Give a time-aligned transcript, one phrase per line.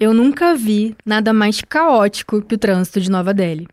[0.00, 3.68] Eu nunca vi nada mais caótico que o trânsito de Nova Delhi.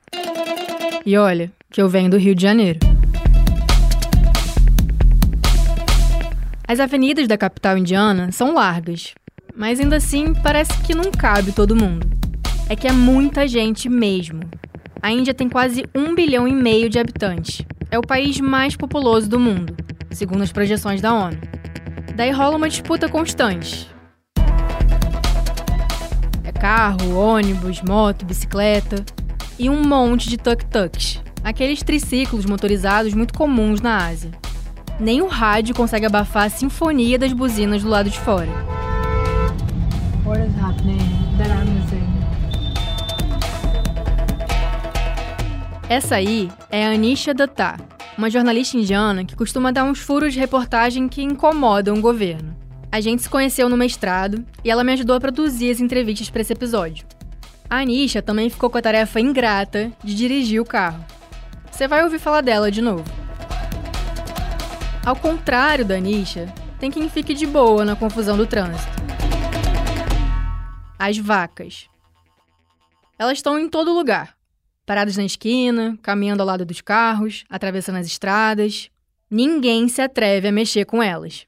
[1.05, 2.79] E olha, que eu venho do Rio de Janeiro.
[6.67, 9.15] As avenidas da capital indiana são largas,
[9.55, 12.05] mas ainda assim parece que não cabe todo mundo.
[12.67, 14.41] É que é muita gente mesmo.
[15.01, 17.61] A Índia tem quase um bilhão e meio de habitantes.
[17.89, 19.77] É o país mais populoso do mundo,
[20.11, 21.37] segundo as projeções da ONU.
[22.17, 23.95] Daí rola uma disputa constante
[26.57, 29.03] carro, ônibus, moto, bicicleta
[29.59, 34.31] e um monte de tuk-tuks, aqueles triciclos motorizados muito comuns na Ásia.
[34.99, 38.49] Nem o rádio consegue abafar a sinfonia das buzinas do lado de fora.
[45.89, 47.77] Essa aí é a Anisha Datta,
[48.17, 52.66] uma jornalista indiana que costuma dar uns furos de reportagem que incomodam o governo.
[52.91, 56.41] A gente se conheceu no mestrado e ela me ajudou a produzir as entrevistas para
[56.41, 57.05] esse episódio.
[57.69, 61.05] A Anisha também ficou com a tarefa ingrata de dirigir o carro.
[61.69, 63.03] Você vai ouvir falar dela de novo.
[65.05, 68.95] Ao contrário da Anisha, tem quem fique de boa na confusão do trânsito.
[70.97, 71.87] As vacas.
[73.19, 74.35] Elas estão em todo lugar.
[74.85, 78.89] Paradas na esquina, caminhando ao lado dos carros, atravessando as estradas.
[79.29, 81.45] Ninguém se atreve a mexer com elas.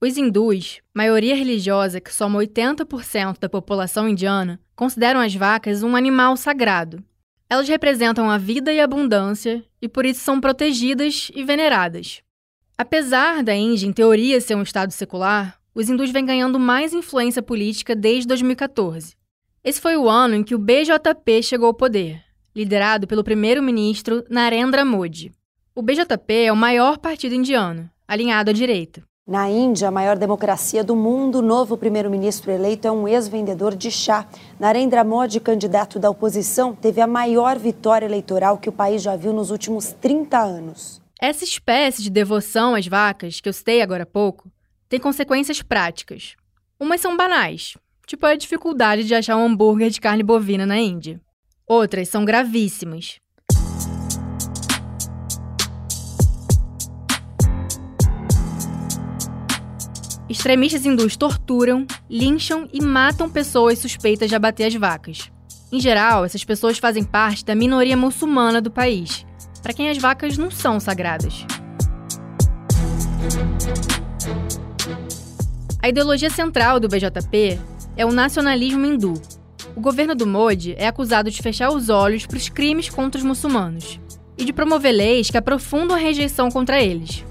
[0.00, 6.36] Os hindus, maioria religiosa que soma 80% da população indiana, consideram as vacas um animal
[6.36, 7.02] sagrado.
[7.48, 12.22] Elas representam a vida e a abundância e por isso são protegidas e veneradas.
[12.76, 17.42] Apesar da Índia, em teoria, ser um estado secular, os hindus vêm ganhando mais influência
[17.42, 19.14] política desde 2014.
[19.62, 22.22] Esse foi o ano em que o BJP chegou ao poder,
[22.54, 25.32] liderado pelo primeiro-ministro Narendra Modi.
[25.74, 29.02] O BJP é o maior partido indiano, alinhado à direita.
[29.26, 33.90] Na Índia, a maior democracia do mundo, o novo primeiro-ministro eleito é um ex-vendedor de
[33.90, 34.28] chá.
[34.60, 39.32] Narendra Modi, candidato da oposição, teve a maior vitória eleitoral que o país já viu
[39.32, 41.00] nos últimos 30 anos.
[41.18, 44.52] Essa espécie de devoção às vacas, que eu citei agora há pouco,
[44.90, 46.36] tem consequências práticas.
[46.78, 51.18] Umas são banais, tipo a dificuldade de achar um hambúrguer de carne bovina na Índia.
[51.66, 53.16] Outras são gravíssimas,
[60.28, 65.30] Extremistas hindus torturam, lincham e matam pessoas suspeitas de abater as vacas.
[65.70, 69.26] Em geral, essas pessoas fazem parte da minoria muçulmana do país,
[69.62, 71.44] para quem as vacas não são sagradas.
[75.82, 77.58] A ideologia central do BJP
[77.94, 79.20] é o nacionalismo hindu.
[79.76, 83.24] O governo do Modi é acusado de fechar os olhos para os crimes contra os
[83.24, 84.00] muçulmanos
[84.38, 87.24] e de promover leis que aprofundam a rejeição contra eles.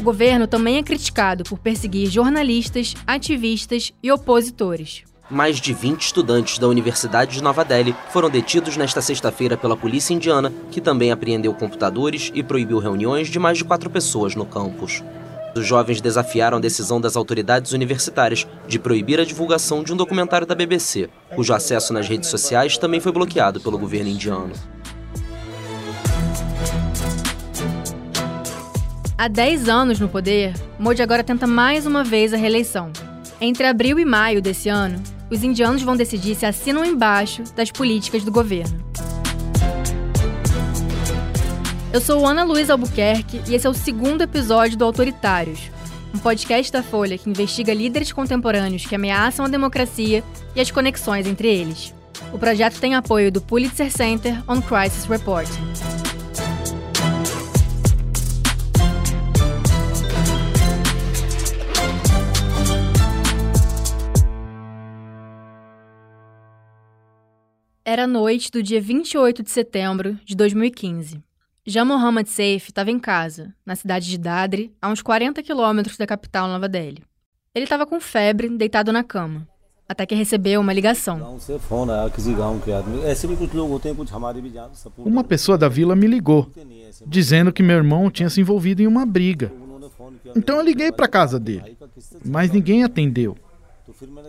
[0.00, 5.02] O governo também é criticado por perseguir jornalistas, ativistas e opositores.
[5.30, 10.14] Mais de 20 estudantes da Universidade de Nova Delhi foram detidos nesta sexta-feira pela polícia
[10.14, 15.04] indiana, que também apreendeu computadores e proibiu reuniões de mais de quatro pessoas no campus.
[15.54, 20.46] Os jovens desafiaram a decisão das autoridades universitárias de proibir a divulgação de um documentário
[20.46, 24.54] da BBC, cujo acesso nas redes sociais também foi bloqueado pelo governo indiano.
[29.20, 32.90] Há 10 anos no poder, Modi agora tenta mais uma vez a reeleição.
[33.38, 34.98] Entre abril e maio desse ano,
[35.30, 38.82] os indianos vão decidir se assinam embaixo das políticas do governo.
[41.92, 45.70] Eu sou Ana Luiz Albuquerque e esse é o segundo episódio do Autoritários,
[46.14, 50.24] um podcast da Folha que investiga líderes contemporâneos que ameaçam a democracia
[50.56, 51.92] e as conexões entre eles.
[52.32, 55.99] O projeto tem apoio do Pulitzer Center on Crisis Reporting.
[68.00, 71.22] Era noite do dia 28 de setembro de 2015.
[71.66, 76.06] Já Mohammad Saif estava em casa, na cidade de Dadri, a uns 40 quilômetros da
[76.06, 77.04] capital Nova Delhi.
[77.54, 79.46] Ele estava com febre, deitado na cama,
[79.86, 81.38] até que recebeu uma ligação.
[84.96, 86.50] Uma pessoa da vila me ligou,
[87.06, 89.52] dizendo que meu irmão tinha se envolvido em uma briga.
[90.34, 91.76] Então eu liguei para a casa dele,
[92.24, 93.36] mas ninguém atendeu.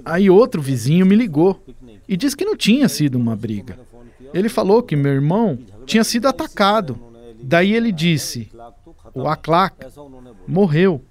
[0.03, 1.63] Aí outro vizinho me ligou
[2.07, 3.79] e disse que não tinha sido uma briga.
[4.33, 6.99] Ele falou que meu irmão tinha sido atacado.
[7.43, 8.51] Daí ele disse:
[9.13, 9.75] o Aklak
[10.47, 11.03] morreu.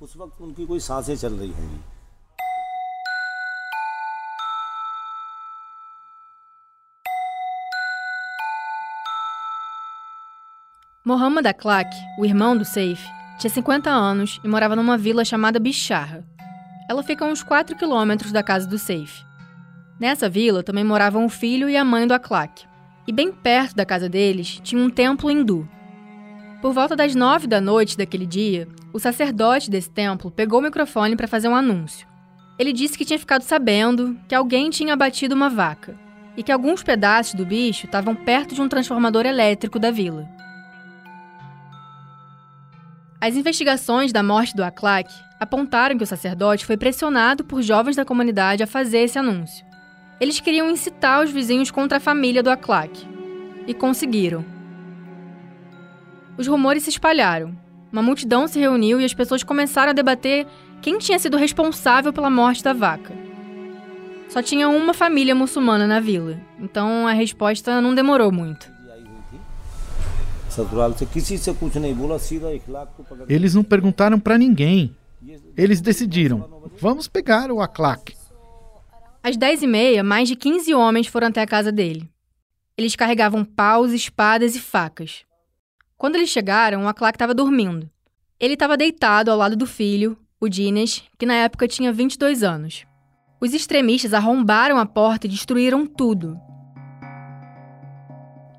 [11.05, 13.03] Mohammad Aklak, o irmão do Seif,
[13.39, 16.25] tinha 50 anos e morava numa vila chamada Bicharra.
[16.89, 19.25] Ela fica a uns 4 quilômetros da casa do Seif.
[20.01, 22.65] Nessa vila também moravam o filho e a mãe do Aklak.
[23.07, 25.69] E bem perto da casa deles tinha um templo hindu.
[26.63, 31.17] Por volta das nove da noite daquele dia, o sacerdote desse templo pegou o microfone
[31.17, 32.09] para fazer um anúncio.
[32.59, 35.95] Ele disse que tinha ficado sabendo que alguém tinha abatido uma vaca
[36.35, 40.27] e que alguns pedaços do bicho estavam perto de um transformador elétrico da vila.
[43.21, 48.05] As investigações da morte do Aklak apontaram que o sacerdote foi pressionado por jovens da
[48.05, 49.70] comunidade a fazer esse anúncio.
[50.21, 53.09] Eles queriam incitar os vizinhos contra a família do Aklak.
[53.67, 54.45] E conseguiram.
[56.37, 57.57] Os rumores se espalharam.
[57.91, 60.47] Uma multidão se reuniu e as pessoas começaram a debater
[60.83, 63.15] quem tinha sido responsável pela morte da vaca.
[64.29, 68.71] Só tinha uma família muçulmana na vila, então a resposta não demorou muito.
[73.29, 74.95] Eles não perguntaram para ninguém.
[75.57, 78.20] Eles decidiram: vamos pegar o Aklak.
[79.23, 82.11] Às 10h30, mais de 15 homens foram até a casa dele.
[82.77, 85.25] Eles carregavam paus, espadas e facas.
[85.99, 87.91] Quando eles chegaram, o Aklak estava dormindo.
[88.39, 92.87] Ele estava deitado ao lado do filho, o Dines, que na época tinha 22 anos.
[93.39, 96.41] Os extremistas arrombaram a porta e destruíram tudo.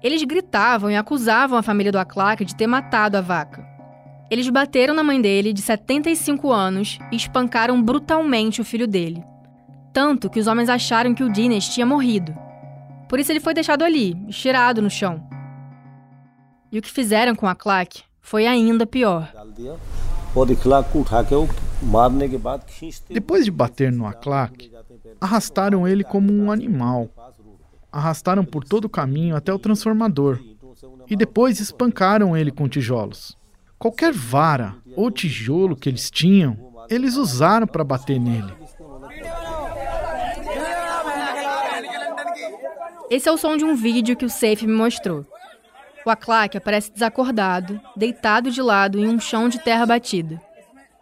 [0.04, 3.68] Eles gritavam e acusavam a família do Aklak de ter matado a vaca.
[4.30, 9.24] Eles bateram na mãe dele, de 75 anos, e espancaram brutalmente o filho dele.
[9.94, 12.34] Tanto que os homens acharam que o Dines tinha morrido.
[13.10, 15.22] Por isso ele foi deixado ali, estirado no chão.
[16.72, 19.30] E o que fizeram com a Clark foi ainda pior.
[23.10, 24.72] Depois de bater no Aklak,
[25.20, 27.10] arrastaram ele como um animal.
[27.92, 30.40] Arrastaram por todo o caminho até o transformador.
[31.10, 33.38] E depois espancaram ele com tijolos.
[33.78, 36.56] Qualquer vara ou tijolo que eles tinham,
[36.90, 38.54] eles usaram para bater nele.
[43.12, 45.26] Esse é o som de um vídeo que o Safe me mostrou.
[46.06, 50.42] O Aklak aparece desacordado, deitado de lado em um chão de terra batida.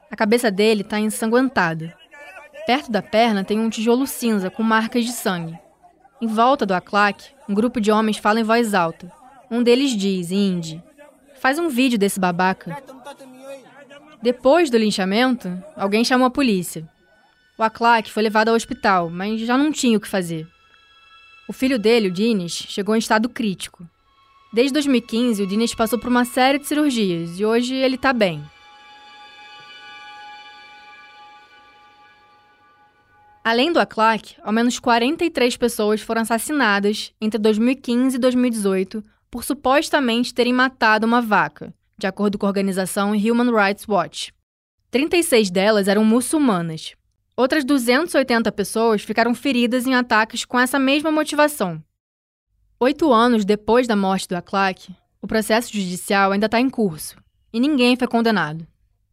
[0.10, 1.96] A cabeça dele está ensanguentada.
[2.66, 5.56] Perto da perna tem um tijolo cinza com marcas de sangue.
[6.20, 9.12] Em volta do Aklak, um grupo de homens fala em voz alta.
[9.52, 10.84] Um deles diz, em hindi,
[11.40, 12.76] faz um vídeo desse babaca.
[14.20, 16.90] Depois do linchamento, alguém chamou a polícia.
[17.56, 20.48] O Aklak foi levado ao hospital, mas já não tinha o que fazer.
[21.50, 23.84] O filho dele, o Dines, chegou em estado crítico.
[24.54, 28.40] Desde 2015, o Dines passou por uma série de cirurgias e hoje ele está bem.
[33.44, 40.36] Além do Aclac, ao menos 43 pessoas foram assassinadas entre 2015 e 2018 por supostamente
[40.36, 44.32] terem matado uma vaca, de acordo com a organização Human Rights Watch.
[44.92, 46.94] 36 delas eram muçulmanas.
[47.40, 51.82] Outras 280 pessoas ficaram feridas em ataques com essa mesma motivação,
[52.82, 54.90] Oito anos depois da morte do Aclac,
[55.22, 57.18] o processo judicial ainda está em curso
[57.52, 58.66] e ninguém foi condenado.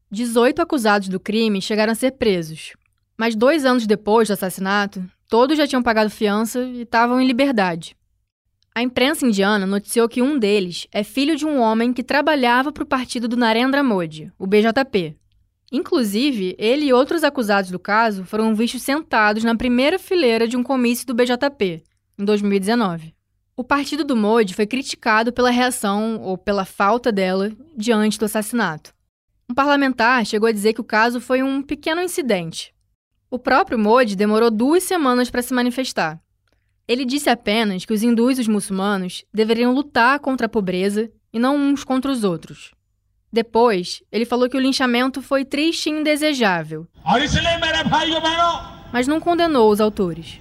[0.09, 2.75] 18 acusados do crime chegaram a ser presos,
[3.19, 7.97] mas dois anos depois do assassinato, todos já tinham pagado fiança e estavam em liberdade.
[8.73, 12.85] A imprensa indiana noticiou que um deles é filho de um homem que trabalhava para
[12.85, 15.17] o partido do Narendra Modi, o BJP.
[15.71, 20.63] Inclusive, ele e outros acusados do caso foram vistos sentados na primeira fileira de um
[20.63, 21.83] comício do BJP,
[22.19, 23.15] em 2019.
[23.57, 28.95] O partido do Modi foi criticado pela reação, ou pela falta dela, diante do assassinato.
[29.49, 32.75] Um parlamentar chegou a dizer que o caso foi um pequeno incidente.
[33.31, 36.21] O próprio Modi demorou duas semanas para se manifestar.
[36.87, 41.39] Ele disse apenas que os hindus e os muçulmanos deveriam lutar contra a pobreza e
[41.39, 42.76] não uns contra os outros.
[43.37, 46.87] Depois, ele falou que o linchamento foi triste e indesejável.
[48.91, 50.41] Mas não condenou os autores.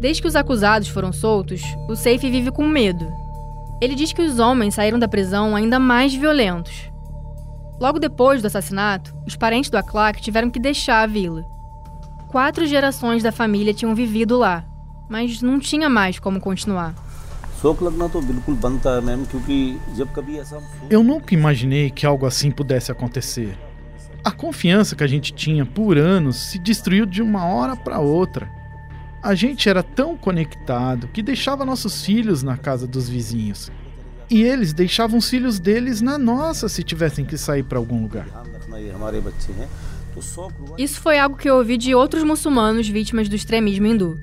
[0.00, 3.06] Desde que os acusados foram soltos, o Safe vive com medo.
[3.82, 6.90] Ele diz que os homens saíram da prisão ainda mais violentos.
[7.78, 11.44] Logo depois do assassinato, os parentes do Aclac tiveram que deixar a vila.
[12.32, 14.64] Quatro gerações da família tinham vivido lá,
[15.06, 16.94] mas não tinha mais como continuar.
[20.88, 23.54] Eu nunca imaginei que algo assim pudesse acontecer.
[24.24, 28.50] A confiança que a gente tinha por anos se destruiu de uma hora para outra.
[29.22, 33.70] A gente era tão conectado que deixava nossos filhos na casa dos vizinhos.
[34.30, 38.26] E eles deixavam os filhos deles na nossa se tivessem que sair para algum lugar.
[40.78, 44.18] Isso foi algo que eu ouvi de outros muçulmanos vítimas do extremismo hindu.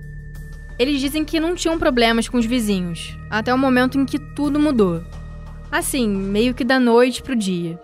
[0.77, 4.60] Eles dizem que não tinham problemas com os vizinhos, até o momento em que tudo
[4.60, 5.03] mudou.
[5.72, 7.79] Assim, meio que da noite pro dia.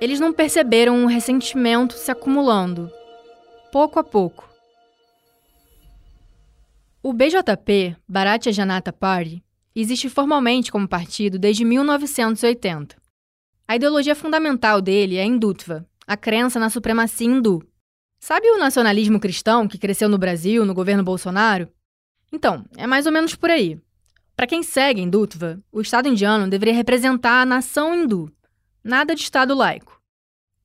[0.00, 2.90] Eles não perceberam um ressentimento se acumulando,
[3.70, 4.48] pouco a pouco.
[7.02, 9.42] O BJP, Bharatiya Janata Party,
[9.74, 12.96] existe formalmente como partido desde 1980.
[13.66, 17.62] A ideologia fundamental dele é hindutva, a crença na supremacia hindu.
[18.18, 21.68] Sabe o nacionalismo cristão que cresceu no Brasil no governo Bolsonaro?
[22.32, 23.78] Então, é mais ou menos por aí.
[24.34, 28.28] Para quem segue hindutva, o Estado indiano deveria representar a nação hindu,
[28.82, 30.02] nada de Estado laico.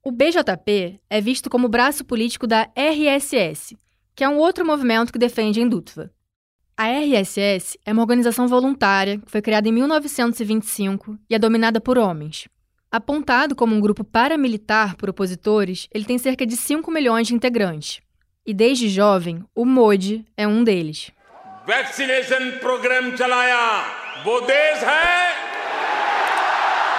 [0.04, 3.78] O BJP é visto como braço político da RSS,
[4.16, 6.12] que é um outro movimento que defende hindutva.
[6.76, 12.00] A RSS é uma organização voluntária que foi criada em 1925 e é dominada por
[12.00, 12.48] homens.
[12.95, 18.01] Apontado como um grupo paramilitar por opositores, ele tem cerca de 5 milhões de integrantes.
[18.45, 21.11] E desde jovem, o MODI é um deles.
[21.67, 24.01] Vaccination program chalaya.
[24.25, 25.33] वो देश है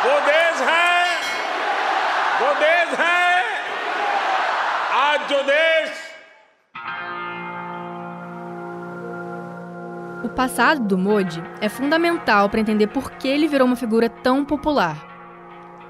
[0.06, 1.04] वो देश है
[2.40, 3.44] वो देश है
[5.02, 5.92] आज जो देश
[10.24, 14.46] O passado do Modi é fundamental para entender por que ele virou uma figura tão
[14.46, 15.05] popular.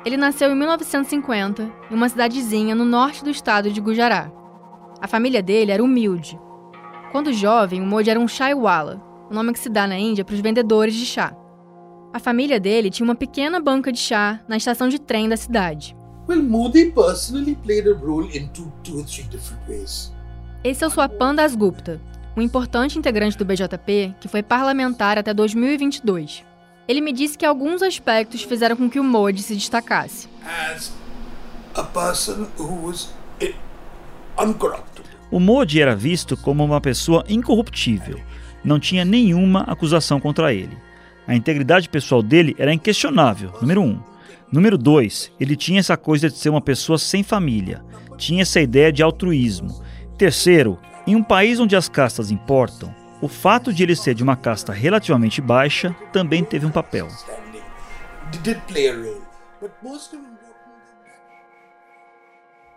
[0.06, 4.30] Ele nasceu em 1950 em uma cidadezinha no norte do estado de Gujará.
[5.00, 6.38] A família dele era humilde.
[7.10, 10.36] Quando jovem, o Modi era um chaiwala, o nome que se dá na Índia para
[10.36, 11.36] os vendedores de chá.
[12.14, 15.96] A família dele tinha uma pequena banca de chá na estação de trem da cidade.
[16.28, 20.12] Well, Modi personally played a role in two, two or three different ways.
[20.62, 22.00] Esse é o Swapan Das Gupta,
[22.36, 26.44] um importante integrante do BJP que foi parlamentar até 2022.
[26.88, 30.28] Ele me disse que alguns aspectos fizeram com que o Modi se destacasse.
[35.30, 38.20] O Modi era visto como uma pessoa incorruptível.
[38.64, 40.76] Não tinha nenhuma acusação contra ele.
[41.26, 44.00] A integridade pessoal dele era inquestionável, número um.
[44.50, 47.84] Número dois, ele tinha essa coisa de ser uma pessoa sem família.
[48.16, 49.82] Tinha essa ideia de altruísmo.
[50.16, 54.36] Terceiro, em um país onde as castas importam, o fato de ele ser de uma
[54.36, 57.08] casta relativamente baixa também teve um papel.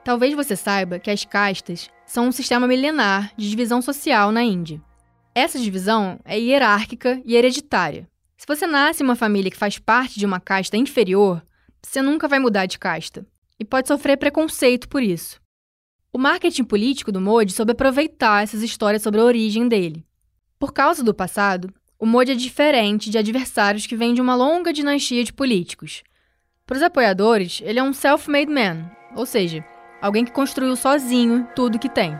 [0.03, 4.81] Talvez você saiba que as castas são um sistema milenar de divisão social na Índia.
[5.36, 8.08] Essa divisão é hierárquica e hereditária.
[8.38, 11.43] Se você nasce em uma família que faz parte de uma casta inferior,
[11.81, 13.25] você nunca vai mudar de casta
[13.60, 15.39] e pode sofrer preconceito por isso.
[16.12, 20.05] O marketing político do Modi soube aproveitar essas histórias sobre a origem dele.
[20.60, 24.74] Por causa do passado, o Modi é diferente de adversários que vêm de uma longa
[24.74, 26.04] dinastia de políticos.
[26.68, 29.63] Para os apoiadores, ele é um self-made man, ou seja,
[30.01, 32.13] alguém que construiu sozinho tudo que tem.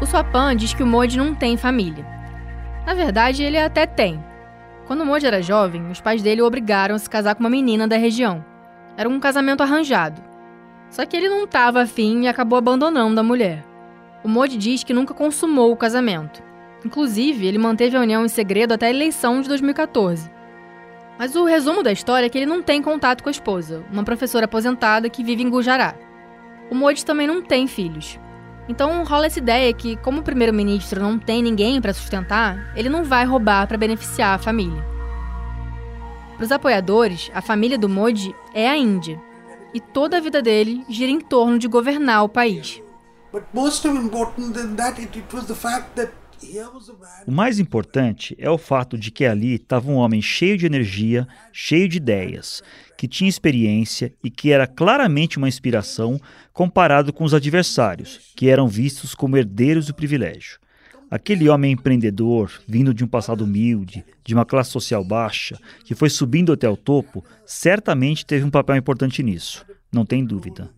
[0.00, 2.06] O Swapan diz que o Modi não tem família.
[2.86, 4.24] Na verdade, ele até tem,
[4.86, 7.86] quando Moji era jovem, os pais dele o obrigaram a se casar com uma menina
[7.86, 8.42] da região.
[8.96, 10.33] Era um casamento arranjado.
[10.94, 13.64] Só que ele não estava afim e acabou abandonando a mulher.
[14.22, 16.40] O Moji diz que nunca consumou o casamento.
[16.84, 20.30] Inclusive, ele manteve a união em segredo até a eleição de 2014.
[21.18, 24.04] Mas o resumo da história é que ele não tem contato com a esposa, uma
[24.04, 25.96] professora aposentada que vive em Gujará.
[26.70, 28.16] O Modi também não tem filhos.
[28.68, 33.02] Então rola essa ideia que, como o primeiro-ministro não tem ninguém para sustentar, ele não
[33.02, 34.84] vai roubar para beneficiar a família.
[36.36, 39.20] Para os apoiadores, a família do Modi é a Índia,
[39.74, 42.80] e toda a vida dele gira em torno de governar o país.
[47.26, 51.26] O mais importante é o fato de que ali estava um homem cheio de energia,
[51.52, 52.62] cheio de ideias,
[52.96, 56.20] que tinha experiência e que era claramente uma inspiração
[56.52, 60.58] comparado com os adversários, que eram vistos como herdeiros do privilégio.
[61.14, 66.10] Aquele homem empreendedor, vindo de um passado humilde, de uma classe social baixa, que foi
[66.10, 70.74] subindo até o topo, certamente teve um papel importante nisso, não tem dúvida.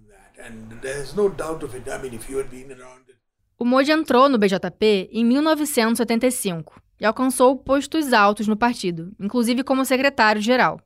[3.59, 9.87] O Modi entrou no BJP em 1975 e alcançou postos altos no partido, inclusive como
[9.87, 10.79] secretário-geral.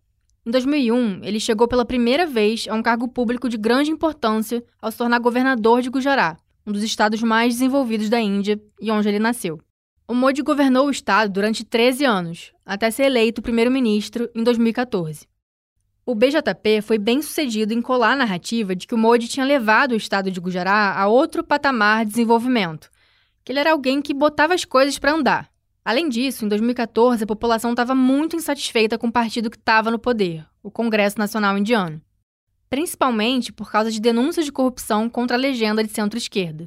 [0.46, 4.92] Em 2001, ele chegou pela primeira vez a um cargo público de grande importância ao
[4.92, 6.36] se tornar governador de Gujará,
[6.66, 9.60] um dos estados mais desenvolvidos da Índia e onde ele nasceu.
[10.06, 15.28] O Modi governou o estado durante 13 anos, até ser eleito primeiro-ministro em 2014.
[16.04, 19.92] O BJP foi bem sucedido em colar a narrativa de que o Modi tinha levado
[19.92, 22.90] o estado de Gujará a outro patamar de desenvolvimento,
[23.44, 25.50] que ele era alguém que botava as coisas para andar,
[25.84, 29.98] Além disso, em 2014, a população estava muito insatisfeita com o partido que estava no
[29.98, 32.00] poder, o Congresso Nacional Indiano,
[32.70, 36.66] principalmente por causa de denúncias de corrupção contra a legenda de centro-esquerda.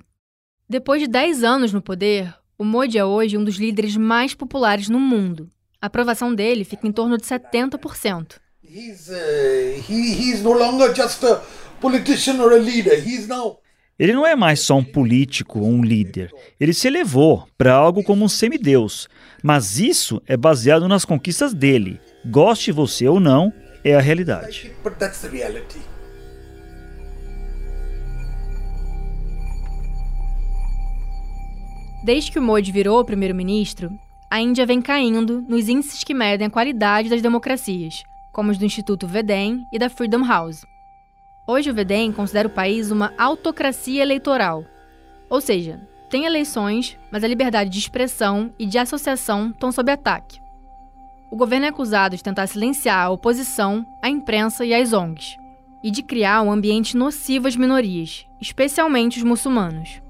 [0.70, 4.90] Depois de 10 anos no poder, O Modi é hoje um dos líderes mais populares
[4.90, 5.50] no mundo.
[5.82, 8.36] A aprovação dele fica em torno de 70%.
[8.64, 9.14] He's, uh,
[14.00, 16.32] ele não é mais só um político ou um líder.
[16.60, 19.08] Ele se elevou para algo como um semideus.
[19.44, 22.00] Mas isso é baseado nas conquistas dele.
[22.26, 24.74] Goste você ou não, é a realidade.
[32.04, 33.98] Desde que o Modi virou primeiro-ministro,
[34.30, 38.66] a Índia vem caindo nos índices que medem a qualidade das democracias, como os do
[38.66, 40.66] Instituto Vedem e da Freedom House.
[41.48, 44.66] Hoje o Vedem considera o país uma autocracia eleitoral.
[45.30, 45.80] Ou seja,
[46.10, 50.42] tem eleições, mas a liberdade de expressão e de associação estão sob ataque.
[51.32, 55.38] O governo é acusado de tentar silenciar a oposição, a imprensa e as ONGs,
[55.82, 60.03] e de criar um ambiente nocivo às minorias, especialmente os muçulmanos.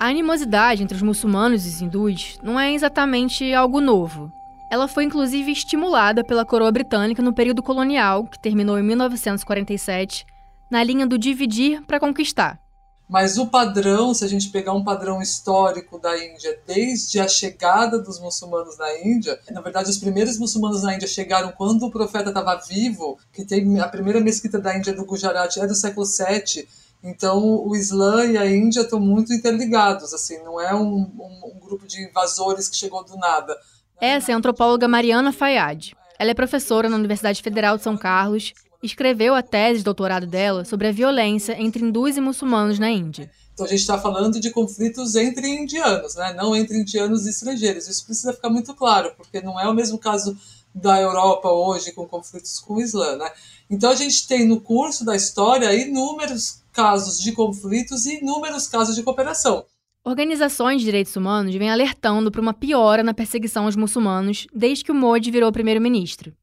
[0.00, 4.32] A animosidade entre os muçulmanos e os hindus não é exatamente algo novo.
[4.70, 10.24] Ela foi inclusive estimulada pela coroa britânica no período colonial, que terminou em 1947,
[10.70, 12.58] na linha do dividir para conquistar.
[13.06, 17.98] Mas o padrão, se a gente pegar um padrão histórico da Índia, desde a chegada
[17.98, 22.30] dos muçulmanos na Índia, na verdade, os primeiros muçulmanos na Índia chegaram quando o profeta
[22.30, 26.66] estava vivo, que tem a primeira mesquita da Índia do Gujarat é do século VII.
[27.02, 31.60] Então, o Islã e a Índia estão muito interligados, assim, não é um, um, um
[31.60, 33.56] grupo de invasores que chegou do nada.
[34.00, 35.92] Essa é a antropóloga Mariana Fayad.
[36.18, 38.52] Ela é professora na Universidade Federal de São Carlos
[38.82, 42.90] e escreveu a tese de doutorado dela sobre a violência entre hindus e muçulmanos na
[42.90, 43.30] Índia.
[43.54, 46.32] Então a gente está falando de conflitos entre indianos, né?
[46.34, 47.88] não entre indianos e estrangeiros.
[47.88, 50.36] Isso precisa ficar muito claro, porque não é o mesmo caso
[50.74, 53.16] da Europa hoje com conflitos com o Islã.
[53.16, 53.30] Né?
[53.70, 58.96] Então a gente tem no curso da história inúmeros casos de conflitos e inúmeros casos
[58.96, 59.64] de cooperação.
[60.02, 64.90] Organizações de direitos humanos vêm alertando para uma piora na perseguição aos muçulmanos desde que
[64.90, 66.34] o Modi virou primeiro-ministro.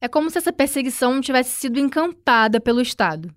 [0.00, 3.34] É como se essa perseguição tivesse sido encampada pelo Estado.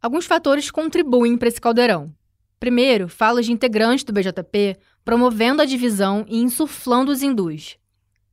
[0.00, 2.14] Alguns fatores contribuem para esse caldeirão.
[2.60, 7.76] Primeiro, falas de integrantes do BJP promovendo a divisão e insuflando os hindus.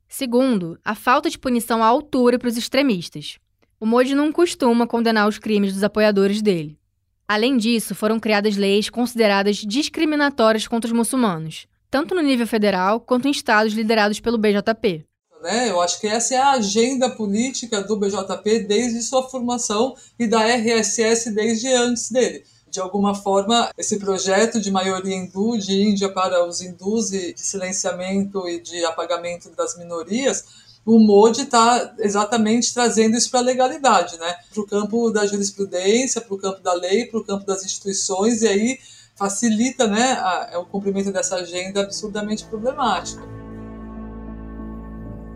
[0.08, 3.40] Segundo, a falta de punição à altura para os extremistas.
[3.84, 6.80] O Modi não costuma condenar os crimes dos apoiadores dele.
[7.28, 13.28] Além disso, foram criadas leis consideradas discriminatórias contra os muçulmanos, tanto no nível federal quanto
[13.28, 15.04] em estados liderados pelo BJP.
[15.42, 15.70] Né?
[15.70, 20.40] Eu acho que essa é a agenda política do BJP desde sua formação e da
[20.48, 22.42] RSS desde antes dele.
[22.70, 27.42] De alguma forma, esse projeto de maioria hindu, de Índia para os hindus e de
[27.42, 34.18] silenciamento e de apagamento das minorias, o Modi está exatamente trazendo isso para a legalidade,
[34.20, 34.36] né?
[34.54, 38.42] para o campo da jurisprudência, para o campo da lei, para o campo das instituições,
[38.42, 38.80] e aí
[39.16, 43.22] facilita né, a, é o cumprimento dessa agenda absurdamente problemática.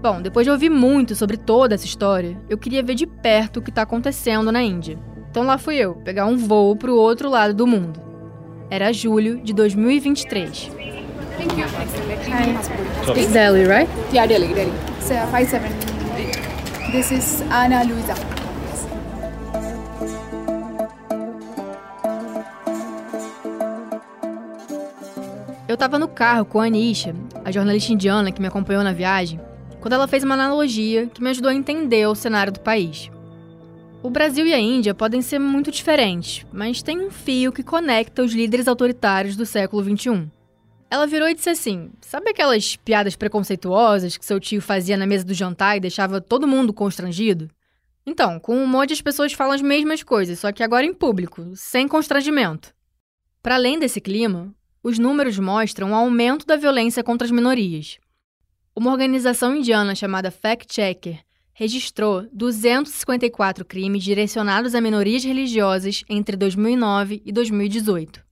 [0.02, 3.62] Bom, depois de ouvir muito sobre toda essa história, eu queria ver de perto o
[3.62, 5.00] que está acontecendo na Índia.
[5.32, 8.02] Então lá fui eu, pegar um voo para o outro lado do mundo.
[8.70, 10.97] Era julho de 2023.
[11.38, 11.66] Thank you.
[11.68, 12.50] Hi.
[13.16, 13.88] It's Delhi, right?
[14.12, 14.74] Yeah, Delhi, Delhi.
[14.98, 16.92] It's uh, 57.
[16.92, 18.16] This is Ana Luisa.
[25.68, 27.14] Eu estava no carro com a Anisha,
[27.46, 29.40] a jornalista indiana que me acompanhou na viagem,
[29.80, 33.12] quando ela fez uma analogia que me ajudou a entender o cenário do país.
[34.02, 38.24] O Brasil e a Índia podem ser muito diferentes, mas tem um fio que conecta
[38.24, 40.37] os líderes autoritários do século XXI.
[40.90, 45.26] Ela virou e disse assim: Sabe aquelas piadas preconceituosas que seu tio fazia na mesa
[45.26, 47.50] do jantar e deixava todo mundo constrangido?
[48.06, 51.52] Então, com o monte as pessoas falam as mesmas coisas, só que agora em público,
[51.56, 52.74] sem constrangimento.
[53.44, 57.98] Para além desse clima, os números mostram o um aumento da violência contra as minorias.
[58.74, 61.20] Uma organização indiana chamada Fact Checker
[61.52, 68.27] registrou 254 crimes direcionados a minorias religiosas entre 2009 e 2018.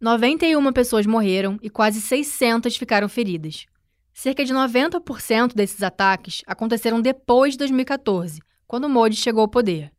[0.00, 3.66] 91 pessoas morreram e quase 600 ficaram feridas.
[4.14, 9.90] Cerca de 90% desses ataques aconteceram depois de 2014, quando Modi chegou ao poder.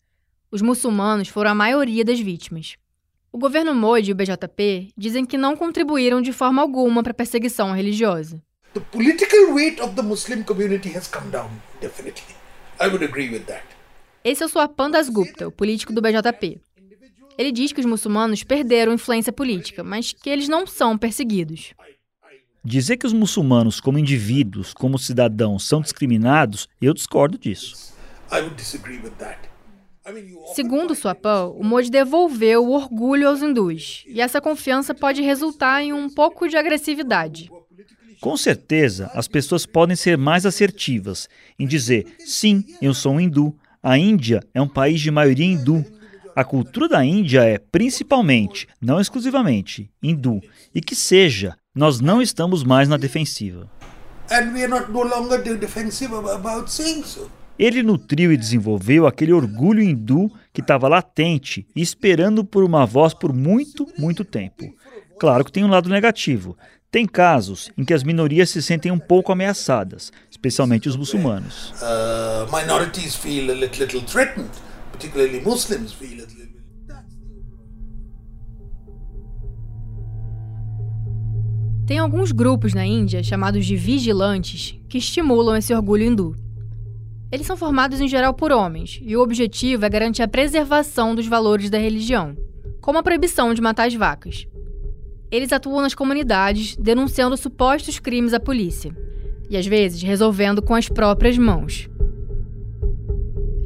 [0.50, 2.78] Os muçulmanos foram a maioria das vítimas.
[3.30, 7.16] O governo Modi e o BJP dizem que não contribuíram de forma alguma para a
[7.16, 8.42] perseguição religiosa.
[8.74, 11.50] The political weight of the Muslim community has come down,
[11.82, 12.36] definitely.
[12.80, 13.66] I would agree with that.
[14.24, 16.62] Esse é o Swapan Das Gupta, o político do BJP.
[17.40, 21.74] Ele diz que os muçulmanos perderam influência política, mas que eles não são perseguidos.
[22.66, 27.94] Dizer que os muçulmanos, como indivíduos, como cidadãos, são discriminados, eu discordo disso.
[30.54, 35.94] Segundo Swapam, o Modi devolveu o orgulho aos hindus, e essa confiança pode resultar em
[35.94, 37.50] um pouco de agressividade.
[38.20, 43.56] Com certeza, as pessoas podem ser mais assertivas em dizer: sim, eu sou um hindu.
[43.82, 45.86] A Índia é um país de maioria hindu.
[46.40, 50.40] A cultura da Índia é principalmente, não exclusivamente, hindu.
[50.74, 53.70] E que seja, nós não estamos mais na defensiva.
[57.60, 63.14] Ele nutriu e desenvolveu aquele orgulho hindu que estava latente e esperando por uma voz
[63.14, 64.74] por muito, muito tempo.
[65.20, 66.58] Claro que tem um lado negativo.
[66.90, 71.74] Tem casos em que as minorias se sentem um pouco ameaçadas, especialmente os muçulmanos.
[71.82, 74.50] Uh, minorities feel a little, little threatened,
[75.00, 76.50] particularly Muslims feel a little
[81.88, 86.36] Tem alguns grupos na Índia chamados de vigilantes que estimulam esse orgulho hindu.
[87.32, 91.26] Eles são formados em geral por homens, e o objetivo é garantir a preservação dos
[91.26, 92.38] valores da religião,
[92.80, 94.46] como a proibição de matar as vacas.
[95.32, 98.96] Eles atuam nas comunidades, denunciando supostos crimes à polícia,
[99.50, 101.90] e às vezes resolvendo com as próprias mãos.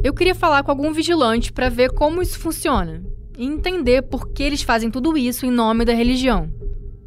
[0.04, 3.02] Eu queria falar com algum vigilante para ver como isso funciona
[3.38, 6.52] e entender por que eles fazem tudo isso em nome da religião.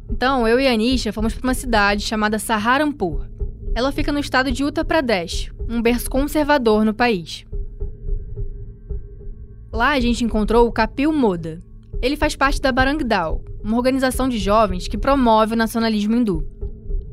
[0.09, 3.27] Então, eu e a Anisha fomos para uma cidade chamada Saharanpur.
[3.75, 7.45] Ela fica no estado de Uttar Pradesh, um berço conservador no país.
[9.71, 11.61] Lá a gente encontrou o Kapil Moda.
[12.01, 16.47] Ele faz parte da Barangdal, uma organização de jovens que promove o nacionalismo hindu.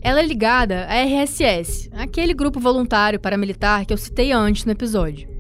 [0.01, 5.34] Ela é ligada à RSS, aquele grupo voluntário paramilitar que eu citei antes no episódio.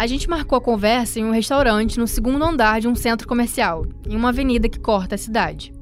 [0.00, 3.84] A gente marcou a conversa em um restaurante no segundo andar de um centro comercial,
[4.08, 5.74] em uma avenida que corta a cidade.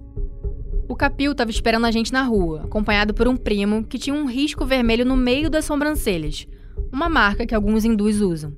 [0.89, 4.27] O Capil estava esperando a gente na rua, acompanhado por um primo que tinha um
[4.27, 6.49] risco vermelho no meio das sobrancelhas,
[6.93, 8.57] uma marca que alguns hindus usam.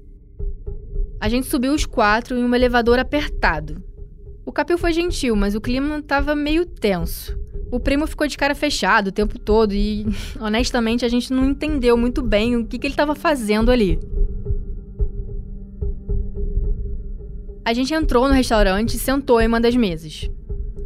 [1.20, 3.84] A gente subiu os quatro em um elevador apertado,
[4.46, 7.38] o Capil foi gentil, mas o clima estava meio tenso.
[7.70, 10.06] O primo ficou de cara fechada o tempo todo e,
[10.40, 14.00] honestamente, a gente não entendeu muito bem o que, que ele estava fazendo ali.
[17.70, 20.28] A gente entrou no restaurante e sentou em uma das mesas.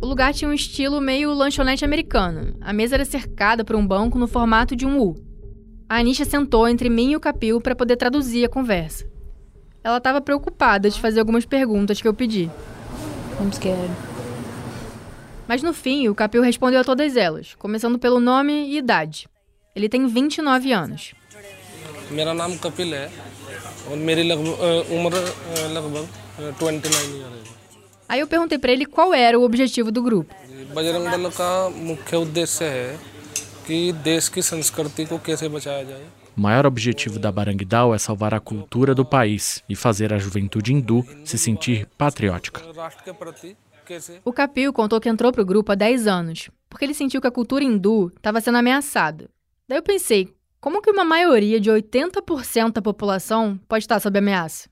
[0.02, 2.54] O lugar tinha um estilo meio lanchonete americano.
[2.60, 5.16] A mesa era cercada por um banco no formato de um U.
[5.88, 9.10] A Anisha sentou entre mim e o Capil para poder traduzir a conversa.
[9.82, 12.50] Ela estava preocupada de fazer algumas perguntas que eu pedi.
[13.40, 13.90] I'm scared.
[15.48, 19.26] Mas no fim, o Capil respondeu a todas elas, começando pelo nome e idade.
[19.74, 21.14] Ele tem 29 anos.
[22.10, 23.10] Meu nome Kapil é.
[28.07, 30.33] Aí eu perguntei para ele qual era o objetivo do grupo.
[30.75, 32.89] Bajrang दल का मुख्य उद्देश्य है
[33.67, 36.05] कि देश की संस्कृति को कैसे बचाया जाए
[36.37, 40.73] o maior objetivo da Barangdal é salvar a cultura do país e fazer a juventude
[40.73, 42.61] hindu se sentir patriótica.
[44.23, 47.27] O Kapil contou que entrou para o grupo há 10 anos, porque ele sentiu que
[47.27, 49.29] a cultura hindu estava sendo ameaçada.
[49.67, 54.69] Daí eu pensei, como que uma maioria de 80% da população pode estar sob ameaça?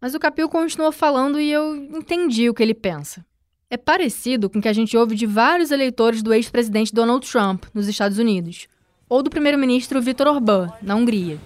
[0.00, 3.24] Mas o Kapil continuou falando e eu entendi o que ele pensa.
[3.68, 7.64] É parecido com o que a gente ouve de vários eleitores do ex-presidente Donald Trump
[7.74, 8.66] nos Estados Unidos,
[9.08, 11.38] ou do primeiro-ministro Viktor Orbán, na Hungria.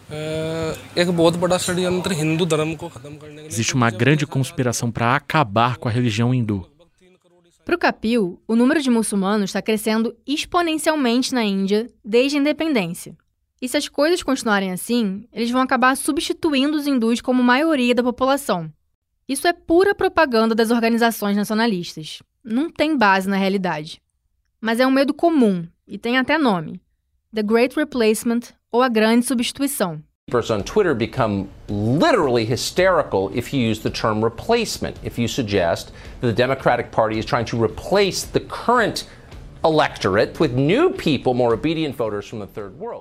[3.46, 6.68] Existe uma grande conspiração para acabar com a religião hindu.
[7.64, 13.16] Para o Kapil, o número de muçulmanos está crescendo exponencialmente na Índia desde a independência.
[13.62, 18.02] E se as coisas continuarem assim, eles vão acabar substituindo os hindus como maioria da
[18.02, 18.68] população.
[19.28, 22.20] Isso é pura propaganda das organizações nacionalistas.
[22.42, 24.02] Não tem base na realidade.
[24.60, 26.80] Mas é um medo comum e tem até nome:
[27.32, 30.02] The Great Replacement ou a Grande Substituição.
[30.50, 36.26] on Twitter become literally hysterical if you use the term replacement, if you suggest that
[36.28, 39.04] the Democratic Party is trying to replace the current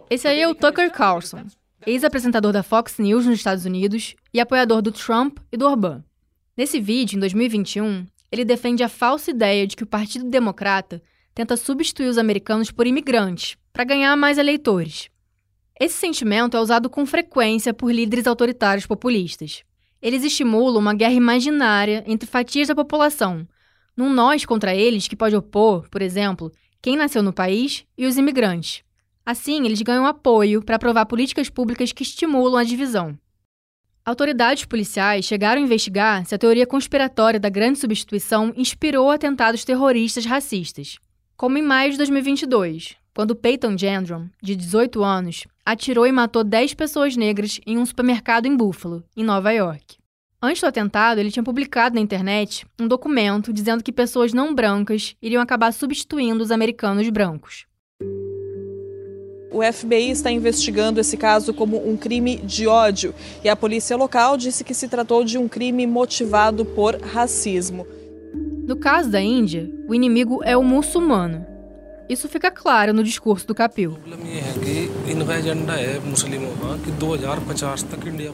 [0.09, 1.45] Esse aí é o Tucker Carlson,
[1.87, 6.03] ex-apresentador da Fox News nos Estados Unidos e apoiador do Trump e do Orbán.
[6.55, 11.01] Nesse vídeo, em 2021, ele defende a falsa ideia de que o Partido Democrata
[11.33, 15.09] tenta substituir os americanos por imigrantes para ganhar mais eleitores.
[15.79, 19.63] Esse sentimento é usado com frequência por líderes autoritários populistas.
[19.99, 23.47] Eles estimulam uma guerra imaginária entre fatias da população,
[24.01, 28.17] num nós contra eles que pode opor, por exemplo, quem nasceu no país e os
[28.17, 28.83] imigrantes.
[29.23, 33.15] Assim, eles ganham apoio para aprovar políticas públicas que estimulam a divisão.
[34.03, 40.25] Autoridades policiais chegaram a investigar se a teoria conspiratória da grande substituição inspirou atentados terroristas
[40.25, 40.97] racistas,
[41.37, 46.73] como em maio de 2022, quando Peyton Gendron, de 18 anos, atirou e matou 10
[46.73, 50.00] pessoas negras em um supermercado em Buffalo, em Nova York.
[50.43, 55.15] Antes do atentado, ele tinha publicado na internet um documento dizendo que pessoas não brancas
[55.21, 57.67] iriam acabar substituindo os americanos brancos.
[59.51, 64.35] O FBI está investigando esse caso como um crime de ódio e a polícia local
[64.35, 67.85] disse que se tratou de um crime motivado por racismo.
[68.65, 71.50] No caso da Índia, o inimigo é o muçulmano.
[72.11, 73.97] Isso fica claro no discurso do Kapil.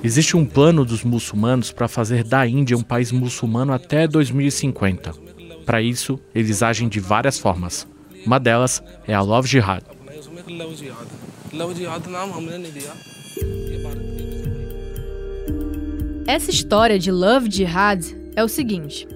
[0.03, 5.13] Existe um plano dos muçulmanos para fazer da Índia um país muçulmano até 2050.
[5.63, 7.87] Para isso, eles agem de várias formas.
[8.25, 9.83] Uma delas é a Love Jihad.
[16.25, 18.03] Essa história de Love Jihad
[18.35, 19.07] é o seguinte: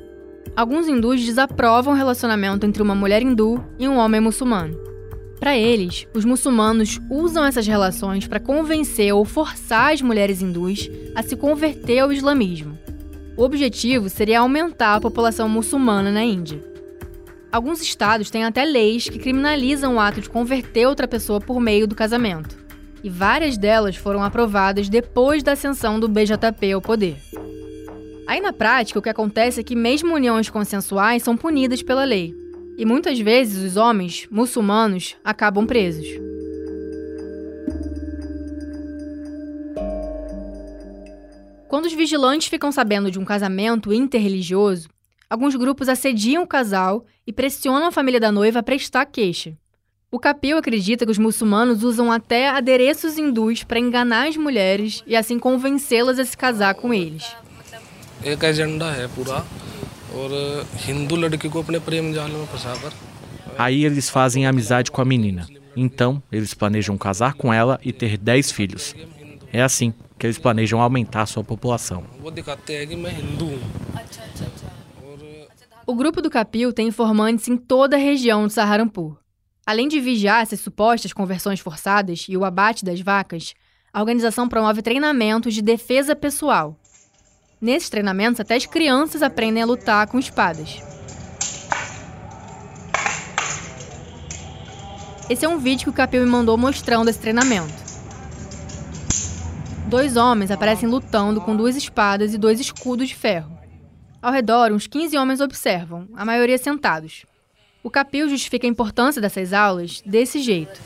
[0.55, 4.77] alguns hindus desaprovam o relacionamento entre uma mulher hindu e um homem muçulmano.
[5.39, 11.23] Para eles, os muçulmanos usam essas relações para convencer ou forçar as mulheres hindus a
[11.23, 12.77] se converter ao islamismo.
[13.35, 16.61] O objetivo seria aumentar a população muçulmana na Índia.
[17.51, 21.87] Alguns estados têm até leis que criminalizam o ato de converter outra pessoa por meio
[21.87, 22.55] do casamento.
[23.03, 27.17] E várias delas foram aprovadas depois da ascensão do BJP ao poder.
[28.27, 32.33] Aí na prática, o que acontece é que mesmo uniões consensuais são punidas pela lei.
[32.77, 36.07] E muitas vezes os homens, muçulmanos, acabam presos.
[41.67, 44.89] Quando os vigilantes ficam sabendo de um casamento interreligioso,
[45.29, 49.57] alguns grupos assediam o casal e pressionam a família da noiva a prestar queixa.
[50.11, 55.15] O Capil acredita que os muçulmanos usam até adereços hindus para enganar as mulheres e
[55.15, 57.33] assim convencê-las a se casar com eles.
[63.57, 65.47] Aí eles fazem amizade com a menina.
[65.75, 68.95] Então, eles planejam casar com ela e ter 10 filhos.
[69.51, 72.03] É assim que eles planejam aumentar sua população.
[75.87, 79.17] O grupo do Capil tem informantes em toda a região de Saharanpur.
[79.65, 83.53] Além de vigiar essas supostas conversões forçadas e o abate das vacas,
[83.93, 86.79] a organização promove treinamentos de defesa pessoal.
[87.61, 90.81] Nesses treinamentos, até as crianças aprendem a lutar com espadas.
[95.29, 97.71] Esse é um vídeo que o Capil me mandou mostrando esse treinamento.
[99.87, 103.55] Dois homens aparecem lutando com duas espadas e dois escudos de ferro.
[104.19, 107.25] Ao redor, uns 15 homens observam, a maioria sentados.
[107.83, 110.79] O Capil justifica a importância dessas aulas desse jeito.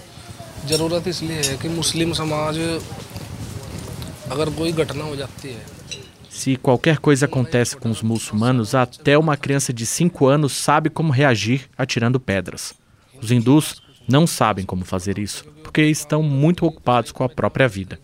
[6.35, 11.13] Se qualquer coisa acontece com os muçulmanos, até uma criança de 5 anos sabe como
[11.13, 12.75] reagir atirando pedras.
[13.21, 17.97] Os hindus não sabem como fazer isso, porque estão muito ocupados com a própria vida.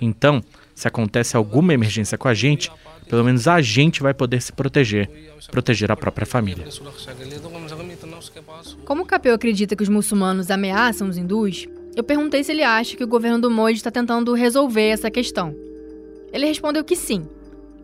[0.00, 0.40] Então,
[0.76, 2.70] se acontece alguma emergência com a gente,
[3.08, 5.10] pelo menos a gente vai poder se proteger,
[5.50, 6.64] proteger a própria família.
[8.84, 11.66] Como o Capel acredita que os muçulmanos ameaçam os hindus,
[11.96, 15.52] eu perguntei se ele acha que o governo do Modi está tentando resolver essa questão.
[16.32, 17.26] Ele respondeu que sim,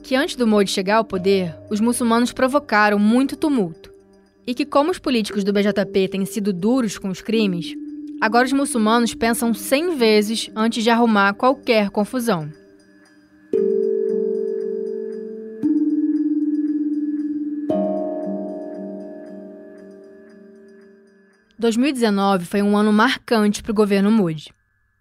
[0.09, 3.92] que antes do Modi chegar ao poder, os muçulmanos provocaram muito tumulto.
[4.47, 7.75] E que, como os políticos do BJP têm sido duros com os crimes,
[8.18, 12.51] agora os muçulmanos pensam 100 vezes antes de arrumar qualquer confusão.
[21.59, 24.55] 2019 foi um ano marcante para o governo Modi.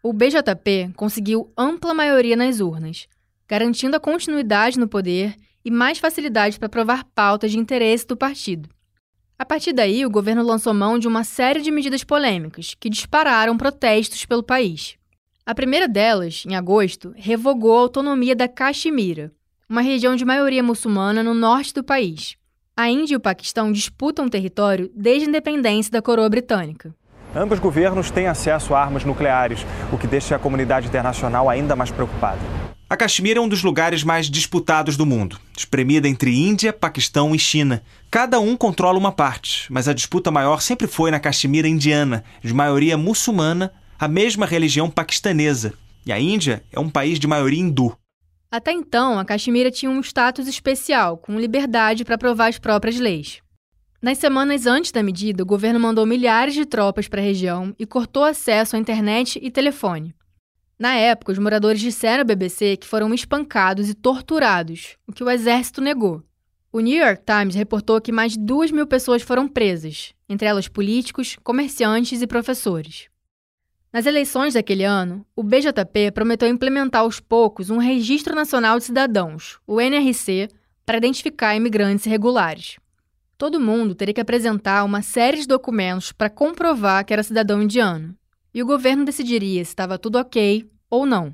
[0.03, 3.07] O BJP conseguiu ampla maioria nas urnas,
[3.47, 8.69] garantindo a continuidade no poder e mais facilidade para aprovar pautas de interesse do partido.
[9.39, 13.55] A partir daí, o governo lançou mão de uma série de medidas polêmicas que dispararam
[13.55, 14.97] protestos pelo país.
[15.45, 19.31] A primeira delas, em agosto, revogou a autonomia da Caxemira,
[19.69, 22.37] uma região de maioria muçulmana no norte do país,
[22.79, 26.93] a Índia e o Paquistão disputam território desde a independência da coroa britânica.
[27.35, 31.89] Ambos governos têm acesso a armas nucleares, o que deixa a comunidade internacional ainda mais
[31.89, 32.66] preocupada.
[32.89, 37.39] A Caxemira é um dos lugares mais disputados do mundo, espremida entre Índia, Paquistão e
[37.39, 37.83] China.
[38.09, 42.53] Cada um controla uma parte, mas a disputa maior sempre foi na Caxemira indiana, de
[42.53, 45.73] maioria muçulmana, a mesma religião paquistanesa.
[46.05, 47.93] E a Índia é um país de maioria hindu.
[48.49, 53.41] Até então, a Caxemira tinha um status especial, com liberdade para aprovar as próprias leis.
[54.01, 57.85] Nas semanas antes da medida, o governo mandou milhares de tropas para a região e
[57.85, 60.15] cortou acesso à internet e telefone.
[60.79, 65.29] Na época, os moradores disseram à BBC que foram espancados e torturados, o que o
[65.29, 66.21] exército negou.
[66.71, 70.67] O New York Times reportou que mais de duas mil pessoas foram presas, entre elas
[70.67, 73.07] políticos, comerciantes e professores.
[73.91, 79.57] Nas eleições daquele ano, o BJP prometeu implementar aos poucos um Registro Nacional de Cidadãos,
[79.65, 80.49] o NRC,
[80.85, 82.77] para identificar imigrantes irregulares.
[83.35, 88.15] Todo mundo teria que apresentar uma série de documentos para comprovar que era cidadão indiano,
[88.57, 91.31] e o governo decidiria se estava tudo ok ou não.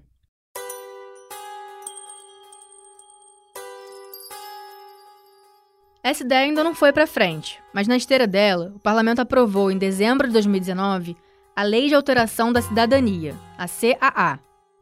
[6.04, 9.78] Essa ideia ainda não foi para frente, mas na esteira dela, o parlamento aprovou em
[9.78, 11.16] dezembro de 2019
[11.56, 14.40] a Lei de Alteração da Cidadania, a CAA.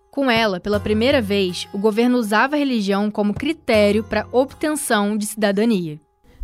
[0.10, 5.28] Com ela, pela primeira vez, o governo usava a religião como critério para obtenção de
[5.28, 6.02] cidadania.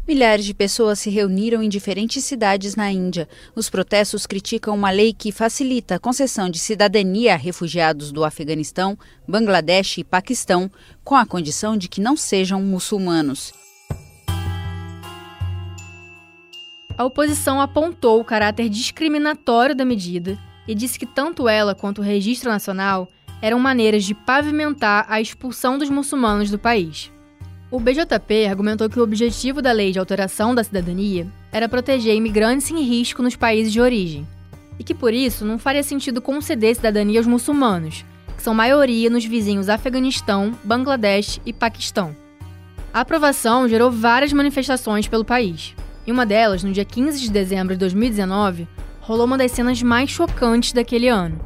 [0.08, 3.28] Milhares de pessoas se reuniram em diferentes cidades na Índia.
[3.54, 8.98] Os protestos criticam uma lei que facilita a concessão de cidadania a refugiados do Afeganistão,
[9.28, 10.72] Bangladesh e Paquistão,
[11.04, 13.52] com a condição de que não sejam muçulmanos.
[16.98, 22.04] A oposição apontou o caráter discriminatório da medida e disse que tanto ela quanto o
[22.04, 23.10] Registro Nacional
[23.42, 27.12] eram maneiras de pavimentar a expulsão dos muçulmanos do país.
[27.70, 32.72] O BJP argumentou que o objetivo da lei de alteração da cidadania era proteger imigrantes
[32.72, 34.26] em risco nos países de origem,
[34.80, 38.06] e que por isso não faria sentido conceder cidadania aos muçulmanos,
[38.38, 42.16] que são maioria nos vizinhos Afeganistão, Bangladesh e Paquistão.
[42.94, 45.76] A aprovação gerou várias manifestações pelo país.
[46.06, 48.66] Em uma delas, no dia 15 de dezembro de 2019,
[49.02, 51.38] rolou uma das cenas mais chocantes daquele ano.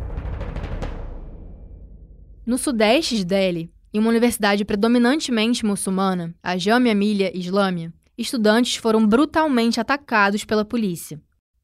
[2.46, 9.06] No sudeste de Delhi, em uma universidade predominantemente muçulmana, a Jamia Millia Islâmia, estudantes foram
[9.06, 11.20] brutalmente atacados pela polícia.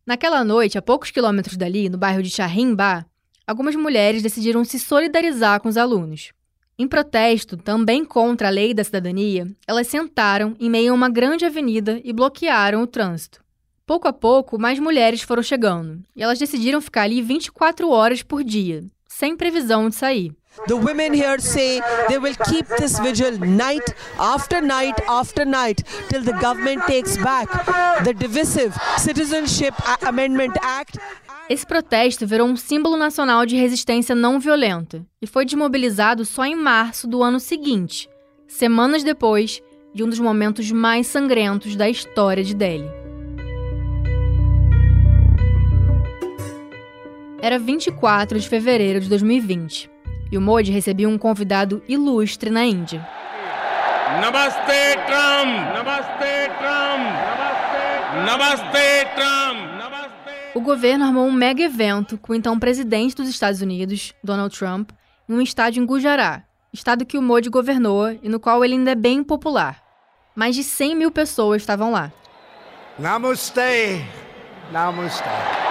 [0.06, 3.06] Naquela noite, a poucos quilômetros dali, no bairro de Shahin Bagh,
[3.46, 6.32] algumas mulheres decidiram se solidarizar com os alunos.
[6.80, 11.46] Em protesto, também contra a lei da cidadania, elas sentaram em meio a uma grande
[11.46, 13.44] avenida e bloquearam o trânsito.
[13.86, 18.44] Pouco a pouco, mais mulheres foram chegando, e elas decidiram ficar ali 24 horas por
[18.44, 20.36] dia, sem previsão de sair.
[20.66, 26.24] The women here say they will keep this vigil night after night after night till
[26.24, 27.48] the government takes back
[28.04, 30.98] the divisive Citizenship Amendment Act
[31.50, 36.56] esse protesto virou um símbolo nacional de resistência não violenta e foi desmobilizado só em
[36.56, 38.10] março do ano seguinte,
[38.50, 39.62] semanas depois
[39.94, 42.90] de um dos momentos mais sangrentos da história de Delhi.
[47.42, 49.90] Era 24 de fevereiro de 2020
[50.32, 53.08] e o Modi recebia um convidado ilustre na Índia.
[54.22, 54.60] Namaste
[55.06, 55.74] Trump!
[55.74, 57.04] Namaste Trump!
[58.26, 59.78] Namaste, Namaste Trump!
[60.58, 64.90] o governo armou um mega evento com o então presidente dos Estados Unidos, Donald Trump,
[65.30, 68.92] em um estádio em Gujará, estado que o Modi governou e no qual ele ainda
[68.92, 69.84] é bem popular.
[70.36, 72.12] Mais de 100 mil pessoas estavam lá.
[72.98, 74.04] Namaste!
[74.72, 75.67] Namaste!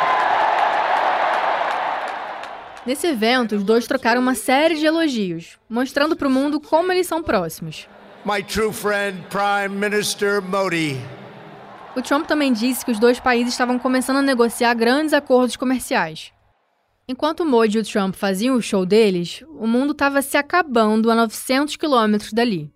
[2.87, 7.09] Nesse evento, os dois trocaram uma série de elogios, mostrando para o mundo como eles
[7.09, 7.89] são próximos.
[8.25, 10.97] My true friend, Prime Minister Modi.
[11.97, 16.31] O Trump também disse que os dois países estavam começando a negociar grandes acordos comerciais.
[17.09, 21.11] Enquanto o Modi e o Trump faziam o show deles, o mundo estava se acabando
[21.11, 22.71] a 900 quilômetros dali.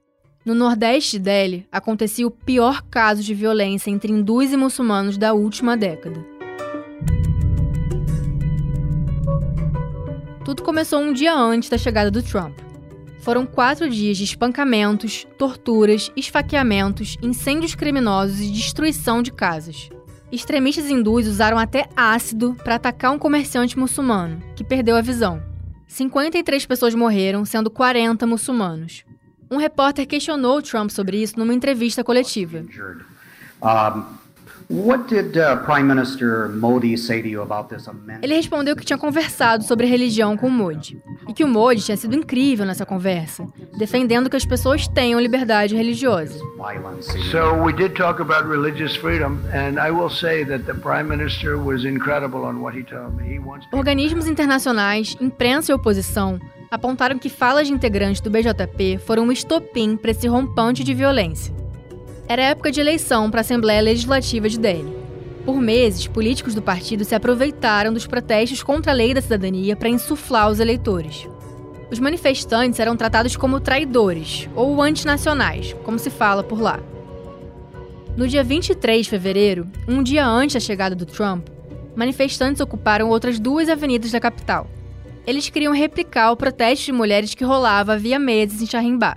[0.44, 5.34] No nordeste de Delhi, acontecia o pior caso de violência entre hindus e muçulmanos da
[5.34, 6.39] última década.
[10.50, 12.58] Tudo começou um dia antes da chegada do Trump.
[13.20, 19.88] Foram quatro dias de espancamentos, torturas, esfaqueamentos, incêndios criminosos e destruição de casas.
[20.32, 25.40] Extremistas hindus usaram até ácido para atacar um comerciante muçulmano, que perdeu a visão.
[25.86, 29.04] 53 pessoas morreram, sendo 40 muçulmanos.
[29.48, 32.64] Um repórter questionou Trump sobre isso numa entrevista coletiva.
[38.22, 41.96] Ele respondeu que tinha conversado sobre religião com o Modi e que o Modi tinha
[41.96, 46.38] sido incrível nessa conversa, defendendo que as pessoas tenham liberdade religiosa.
[47.32, 51.56] So we did talk about religious freedom and I will say that the prime minister
[51.56, 53.34] was incredible on what he told me.
[53.34, 56.38] He wants Organismos internacionais, imprensa e oposição
[56.70, 61.59] apontaram que falas de integrantes do BJP foram um estopim para esse rompante de violência.
[62.30, 64.96] Era época de eleição para a Assembleia Legislativa de Delhi.
[65.44, 69.88] Por meses, políticos do partido se aproveitaram dos protestos contra a lei da cidadania para
[69.88, 71.26] insuflar os eleitores.
[71.90, 76.78] Os manifestantes eram tratados como traidores ou antinacionais, como se fala por lá.
[78.16, 81.48] No dia 23 de fevereiro, um dia antes da chegada do Trump,
[81.96, 84.68] manifestantes ocuparam outras duas avenidas da capital.
[85.26, 89.16] Eles queriam replicar o protesto de mulheres que rolava havia meses em Shahrimbá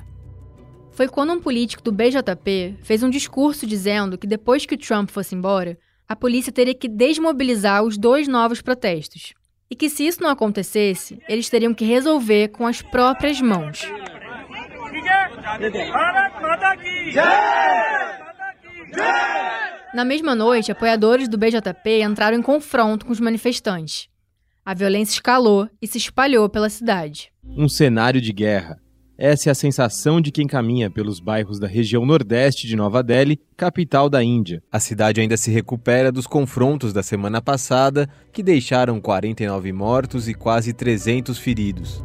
[0.93, 5.09] foi quando um político do BJP fez um discurso dizendo que depois que o Trump
[5.09, 5.77] fosse embora,
[6.07, 9.33] a polícia teria que desmobilizar os dois novos protestos.
[9.69, 13.81] E que se isso não acontecesse, eles teriam que resolver com as próprias mãos.
[19.93, 24.07] Na mesma noite, apoiadores do BJP entraram em confronto com os manifestantes.
[24.63, 27.31] A violência escalou e se espalhou pela cidade.
[27.43, 28.82] Um cenário de guerra.
[29.25, 33.39] Essa é a sensação de quem caminha pelos bairros da região nordeste de Nova Delhi,
[33.55, 34.61] capital da Índia.
[34.69, 40.33] A cidade ainda se recupera dos confrontos da semana passada, que deixaram 49 mortos e
[40.33, 42.03] quase 300 feridos.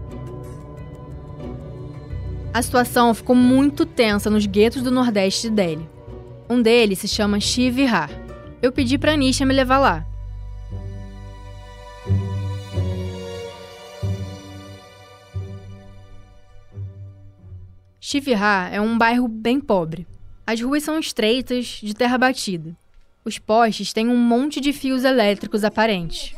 [2.54, 5.88] A situação ficou muito tensa nos guetos do nordeste de Delhi.
[6.48, 8.12] Um deles se chama Shivihar.
[8.62, 10.06] Eu pedi para Anisha me levar lá.
[18.10, 20.06] Shivihar é um bairro bem pobre.
[20.46, 22.74] As ruas são estreitas, de terra batida.
[23.22, 26.34] Os postes têm um monte de fios elétricos aparentes.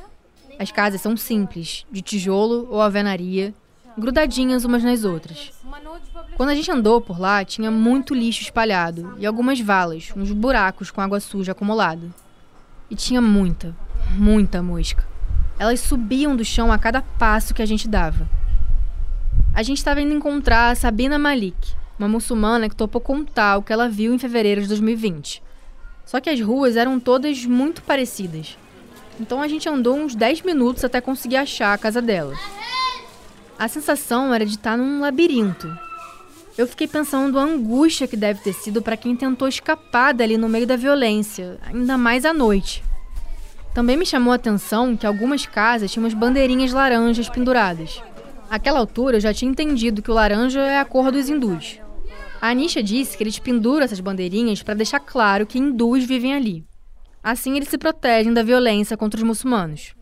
[0.59, 3.55] As casas são simples, de tijolo ou alvenaria,
[3.97, 5.53] grudadinhas umas nas outras.
[6.37, 10.91] Quando a gente andou por lá, tinha muito lixo espalhado e algumas valas, uns buracos
[10.91, 12.09] com água suja acumulada.
[12.91, 13.77] E tinha muita,
[14.17, 15.07] muita mosca.
[15.57, 18.29] Elas subiam do chão a cada passo que a gente dava.
[19.53, 23.73] A gente estava indo encontrar a Sabina Malik, uma muçulmana que topou contar o que
[23.73, 25.43] ela viu em fevereiro de 2020.
[26.07, 28.57] Só que as ruas eram todas muito parecidas.
[29.19, 32.35] Então a gente andou uns 10 minutos até conseguir achar a casa dela.
[33.59, 35.71] A sensação era de estar num labirinto.
[36.57, 40.49] Eu fiquei pensando a angústia que deve ter sido para quem tentou escapar dali no
[40.49, 42.83] meio da violência, ainda mais à noite.
[43.75, 48.03] Também me chamou a atenção que algumas casas tinham umas bandeirinhas laranjas penduradas.
[48.51, 51.79] Àquela altura, eu já tinha entendido que o laranja é a cor dos hindus.
[52.41, 56.67] A Anisha disse que eles penduram essas bandeirinhas para deixar claro que hindus vivem ali.
[57.23, 59.95] Assim, eles se protegem da violência contra os muçulmanos.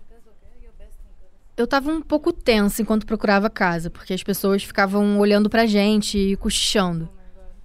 [1.59, 5.67] Eu estava um pouco tensa enquanto procurava casa, porque as pessoas ficavam olhando para a
[5.67, 7.07] gente e cochichando.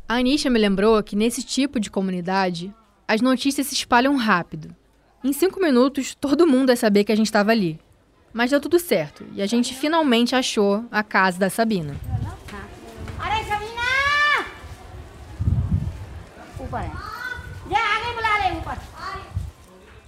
[0.09, 2.73] A Anisha me lembrou que nesse tipo de comunidade,
[3.07, 4.75] as notícias se espalham rápido.
[5.23, 7.79] Em cinco minutos, todo mundo ia saber que a gente estava ali.
[8.33, 11.95] Mas deu tudo certo e a gente finalmente achou a casa da Sabina.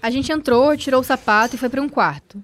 [0.01, 2.43] A gente entrou, tirou o sapato e foi para um quarto.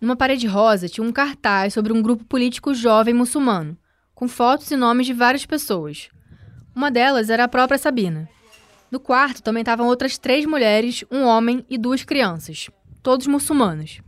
[0.00, 3.76] Numa parede rosa tinha um cartaz sobre um grupo político jovem muçulmano,
[4.14, 6.08] com fotos e nomes de várias pessoas.
[6.74, 8.28] Uma delas era a própria Sabina.
[8.90, 12.70] No quarto também estavam outras três mulheres, um homem e duas crianças,
[13.02, 14.00] todos muçulmanos.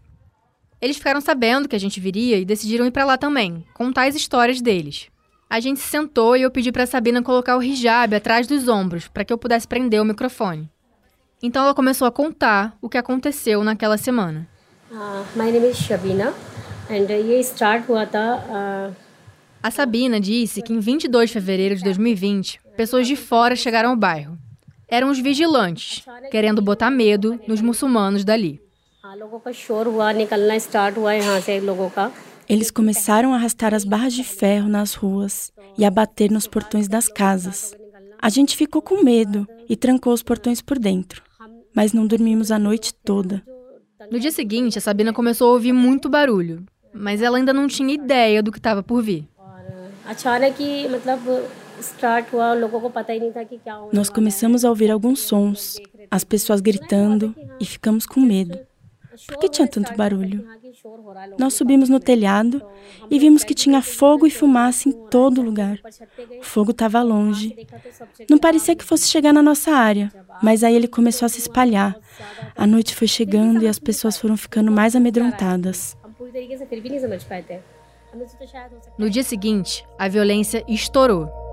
[0.81, 4.15] Eles ficaram sabendo que a gente viria e decidiram ir para lá também, contar as
[4.15, 5.09] histórias deles.
[5.49, 9.09] A gente se sentou e eu pedi para Sabina colocar o hijab atrás dos ombros
[9.09, 10.71] para que eu pudesse prender o microfone.
[11.43, 14.49] Então ela começou a contar o que aconteceu naquela semana.
[14.91, 16.33] Uh, my name is Shabina
[16.89, 18.97] and uh, ye start a tha uh, uh,
[19.63, 23.97] A Sabina disse que em 22 de fevereiro de 2020, pessoas de fora chegaram ao
[23.97, 24.39] bairro.
[24.89, 28.61] Eram os vigilantes, querendo botar medo nos muçulmanos dali.
[32.49, 36.87] Eles começaram a arrastar as barras de ferro nas ruas e a bater nos portões
[36.87, 37.75] das casas.
[38.23, 41.25] A gente ficou com medo e trancou os portões por dentro,
[41.75, 43.43] mas não dormimos a noite toda.
[44.13, 47.93] No dia seguinte, a Sabina começou a ouvir muito barulho, mas ela ainda não tinha
[47.93, 49.29] ideia do que estava por vir.
[53.93, 58.70] Nós começamos a ouvir alguns sons, as pessoas gritando e ficamos com medo.
[59.27, 60.47] Por que tinha tanto barulho?
[61.39, 62.63] Nós subimos no telhado
[63.11, 65.79] e vimos que tinha fogo e fumaça em todo lugar.
[66.39, 67.57] O fogo estava longe.
[68.29, 70.13] Não parecia que fosse chegar na nossa área,
[70.43, 71.99] mas aí ele começou a se espalhar.
[72.57, 75.97] A noite foi chegando e as pessoas foram ficando mais amedrontadas.
[78.99, 81.50] No dia seguinte, a violência estourou.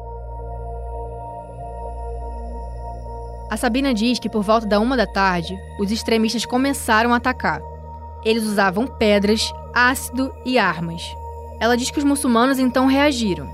[3.49, 7.61] A Sabina diz que por volta da uma da tarde, os extremistas começaram a atacar.
[8.25, 11.01] Eles usavam pedras, ácido e armas.
[11.59, 13.49] Ela diz que os muçulmanos então reagiram.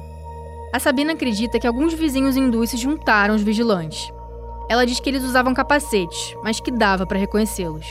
[0.73, 4.11] A Sabina acredita que alguns vizinhos hindus se juntaram aos vigilantes.
[4.67, 7.85] Ela diz que eles usavam capacetes, mas que dava para reconhecê-los.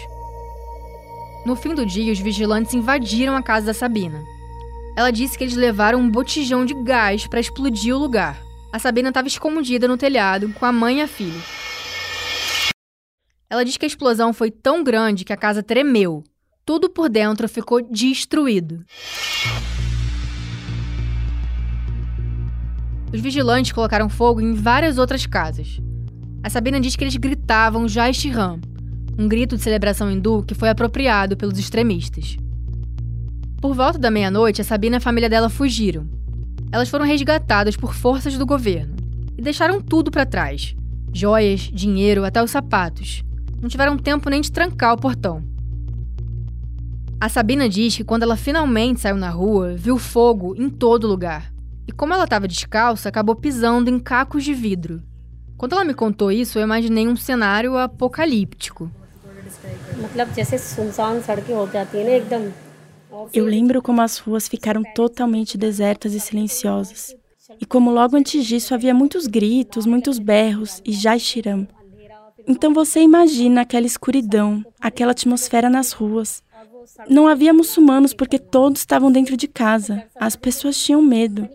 [1.46, 4.24] No fim do dia, os vigilantes invadiram a casa da Sabina.
[4.96, 8.42] Ela disse que eles levaram um botijão de gás para explodir o lugar.
[8.72, 11.61] A Sabina estava escondida no telhado com a mãe e a filha.
[13.52, 16.24] Ela diz que a explosão foi tão grande que a casa tremeu.
[16.64, 18.82] Tudo por dentro ficou destruído.
[23.12, 25.78] Os vigilantes colocaram fogo em várias outras casas.
[26.42, 28.32] A Sabina diz que eles gritavam Jai Shri
[29.18, 32.38] um grito de celebração hindu que foi apropriado pelos extremistas.
[33.60, 36.08] Por volta da meia-noite, a Sabina e a família dela fugiram.
[36.72, 38.96] Elas foram resgatadas por forças do governo
[39.36, 40.74] e deixaram tudo para trás:
[41.12, 43.22] joias, dinheiro, até os sapatos.
[43.62, 45.44] Não tiveram tempo nem de trancar o portão.
[47.20, 51.52] A Sabina diz que quando ela finalmente saiu na rua, viu fogo em todo lugar.
[51.86, 55.00] E como ela estava descalça, acabou pisando em cacos de vidro.
[55.56, 58.90] Quando ela me contou isso, eu imaginei um cenário apocalíptico.
[63.32, 67.14] Eu lembro como as ruas ficaram totalmente desertas e silenciosas.
[67.60, 71.68] E como logo antes disso havia muitos gritos, muitos berros e já Shiram.
[72.46, 76.42] Então você imagina aquela escuridão, aquela atmosfera nas ruas.
[77.08, 80.04] Não havia muçulmanos porque todos estavam dentro de casa.
[80.16, 81.48] As pessoas tinham medo.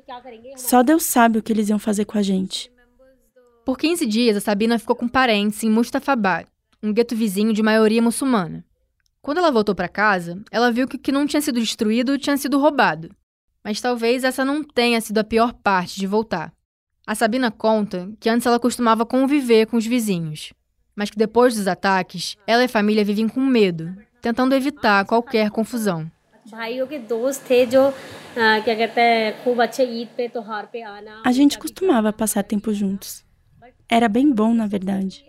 [0.55, 2.71] Só Deus sabe o que eles iam fazer com a gente.
[3.65, 6.47] Por 15 dias, a Sabina ficou com parentes em Mustafabad,
[6.81, 8.63] um gueto vizinho de maioria muçulmana.
[9.21, 12.38] Quando ela voltou para casa, ela viu que o que não tinha sido destruído tinha
[12.38, 13.09] sido roubado.
[13.61, 16.53] Mas talvez essa não tenha sido a pior parte de voltar.
[17.05, 20.53] A Sabina conta que antes ela costumava conviver com os vizinhos,
[20.97, 25.51] mas que depois dos ataques, ela e a família vivem com medo, tentando evitar qualquer
[25.51, 26.11] confusão.
[31.23, 33.23] A gente costumava passar tempo juntos.
[33.87, 35.23] Era bem bom, na verdade.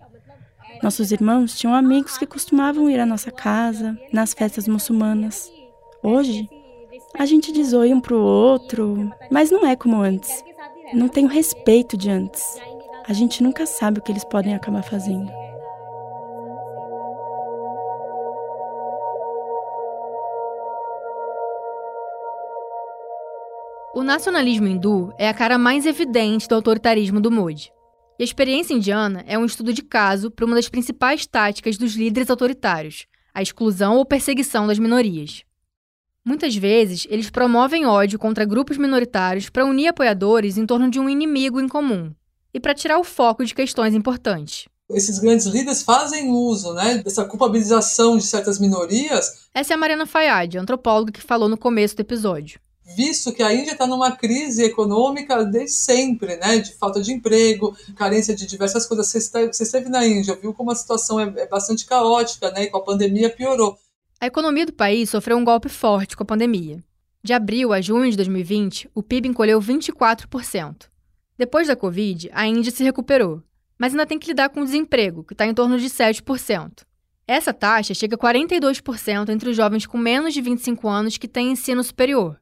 [0.82, 5.52] Nossos irmãos tinham amigos que costumavam ir à nossa casa, nas festas muçulmanas.
[6.02, 6.48] Hoje,
[7.18, 10.42] a gente diz oi um pro outro, mas não é como antes.
[10.94, 12.42] Não tem o respeito de antes.
[13.06, 15.38] A gente nunca sabe o que eles podem acabar fazendo.
[23.99, 27.72] O nacionalismo hindu é a cara mais evidente do autoritarismo do Modi.
[28.16, 31.96] E a experiência indiana é um estudo de caso para uma das principais táticas dos
[31.96, 35.42] líderes autoritários, a exclusão ou perseguição das minorias.
[36.24, 41.09] Muitas vezes, eles promovem ódio contra grupos minoritários para unir apoiadores em torno de um
[41.09, 42.14] inimigo em comum
[42.55, 44.68] e para tirar o foco de questões importantes.
[44.88, 49.49] Esses grandes líderes fazem uso né, dessa culpabilização de certas minorias.
[49.53, 52.61] Essa é a Mariana Fayad, antropóloga que falou no começo do episódio
[52.97, 57.76] visto que a Índia está numa crise econômica desde sempre, né, de falta de emprego,
[57.95, 59.09] carência de diversas coisas.
[59.09, 62.64] Você esteve, você esteve na Índia, viu como a situação é, é bastante caótica, né,
[62.64, 63.76] e com a pandemia piorou.
[64.20, 66.82] A economia do país sofreu um golpe forte com a pandemia.
[67.22, 70.86] De abril a junho de 2020, o PIB encolheu 24%.
[71.36, 73.43] Depois da Covid, a Índia se recuperou,
[73.78, 76.84] mas ainda tem que lidar com o desemprego, que está em torno de 7%.
[77.28, 81.53] Essa taxa chega a 42% entre os jovens com menos de 25 anos que têm
[81.53, 82.41] ensino superior.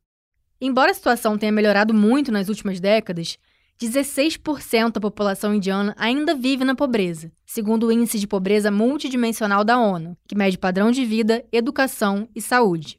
[0.61, 3.39] Embora a situação tenha melhorado muito nas últimas décadas,
[3.81, 9.79] 16% da população indiana ainda vive na pobreza, segundo o Índice de Pobreza Multidimensional da
[9.79, 12.99] ONU, que mede padrão de vida, educação e saúde.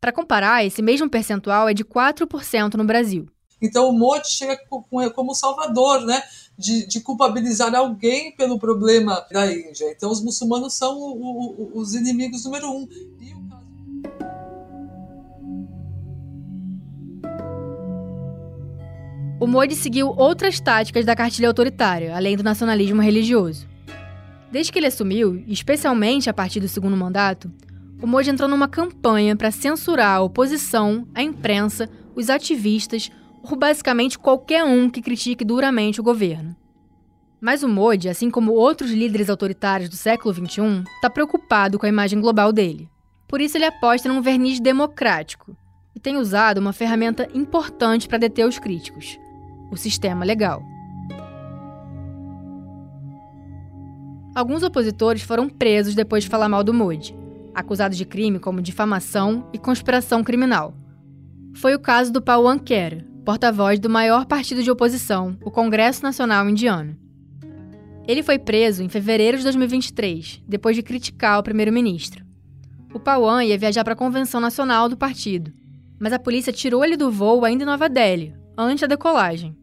[0.00, 3.26] Para comparar, esse mesmo percentual é de 4% no Brasil.
[3.60, 4.56] Então o Modi chega
[5.14, 6.22] como salvador, né?
[6.56, 9.90] De, de, culpabilizar alguém pelo problema da Índia.
[9.90, 12.88] Então os muçulmanos são o, o, os inimigos número um.
[19.40, 23.68] O Modi seguiu outras táticas da cartilha autoritária, além do nacionalismo religioso.
[24.50, 27.48] Desde que ele assumiu, especialmente a partir do segundo mandato,
[28.02, 34.18] o Modi entrou numa campanha para censurar a oposição, a imprensa, os ativistas, ou basicamente
[34.18, 36.56] qualquer um que critique duramente o governo.
[37.40, 41.88] Mas o Modi, assim como outros líderes autoritários do século XXI, está preocupado com a
[41.88, 42.90] imagem global dele.
[43.28, 45.56] Por isso ele aposta num verniz democrático
[45.94, 49.18] e tem usado uma ferramenta importante para deter os críticos:
[49.70, 50.62] o sistema legal.
[54.34, 57.12] Alguns opositores foram presos depois de falar mal do Modi,
[57.54, 60.74] acusados de crime como difamação e conspiração criminal.
[61.54, 66.48] Foi o caso do Pawan Khera, porta-voz do maior partido de oposição, o Congresso Nacional
[66.48, 66.96] Indiano.
[68.06, 72.24] Ele foi preso em fevereiro de 2023, depois de criticar o primeiro-ministro.
[72.94, 75.52] O Pawan ia viajar para a convenção nacional do partido,
[75.98, 79.57] mas a polícia tirou ele do voo ainda em Nova Delhi, antes da decolagem.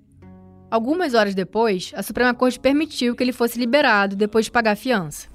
[0.76, 4.76] Algumas horas depois, a Suprema Corte permitiu que ele fosse liberado depois de pagar a
[4.76, 5.30] fiança.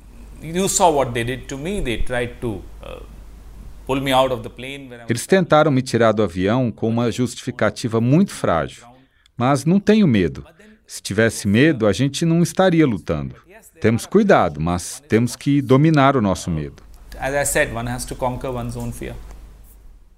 [5.08, 8.84] Eles tentaram me tirar do avião com uma justificativa muito frágil.
[9.34, 10.44] Mas não tenho medo.
[10.86, 13.34] Se tivesse medo, a gente não estaria lutando.
[13.80, 16.82] Temos cuidado, mas temos que dominar o nosso medo.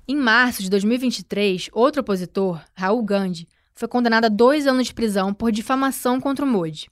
[0.08, 5.32] Em março de 2023, outro opositor, Raul Gandhi, foi condenado a dois anos de prisão
[5.32, 6.90] por difamação contra o Modi.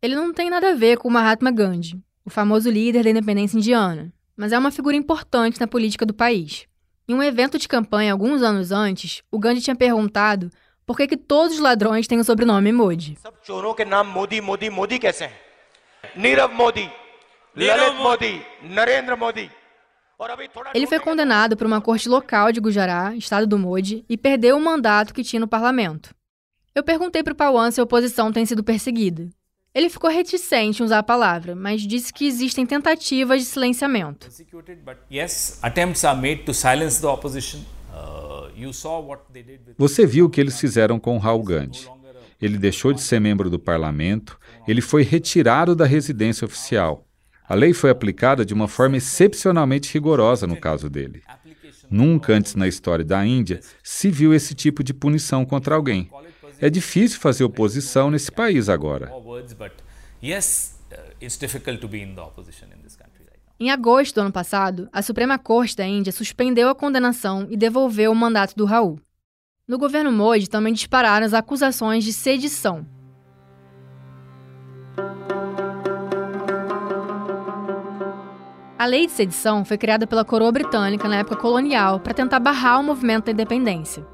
[0.00, 4.12] Ele não tem nada a ver com Mahatma Gandhi, o famoso líder da independência indiana,
[4.36, 6.66] mas é uma figura importante na política do país.
[7.08, 10.50] Em um evento de campanha alguns anos antes, o Gandhi tinha perguntado
[10.86, 13.18] por que, que todos os ladrões têm o sobrenome Modi.
[20.74, 24.60] Ele foi condenado por uma corte local de Gujarat, estado do Modi, e perdeu o
[24.60, 26.14] mandato que tinha no parlamento.
[26.74, 29.28] Eu perguntei para o Pawan se a oposição tem sido perseguida.
[29.74, 34.28] Ele ficou reticente em usar a palavra, mas disse que existem tentativas de silenciamento.
[39.78, 41.88] Você viu o que eles fizeram com Raul Gandhi.
[42.40, 47.06] Ele deixou de ser membro do parlamento, ele foi retirado da residência oficial.
[47.52, 51.22] A lei foi aplicada de uma forma excepcionalmente rigorosa no caso dele.
[51.90, 56.10] Nunca antes na história da Índia se viu esse tipo de punição contra alguém.
[56.58, 59.12] É difícil fazer oposição nesse país agora.
[63.60, 68.12] Em agosto do ano passado, a Suprema Corte da Índia suspendeu a condenação e devolveu
[68.12, 68.98] o mandato do Raul.
[69.68, 72.86] No governo Modi também dispararam as acusações de sedição.
[78.82, 82.80] A lei de sedição foi criada pela coroa britânica na época colonial para tentar barrar
[82.80, 84.04] o movimento da independência.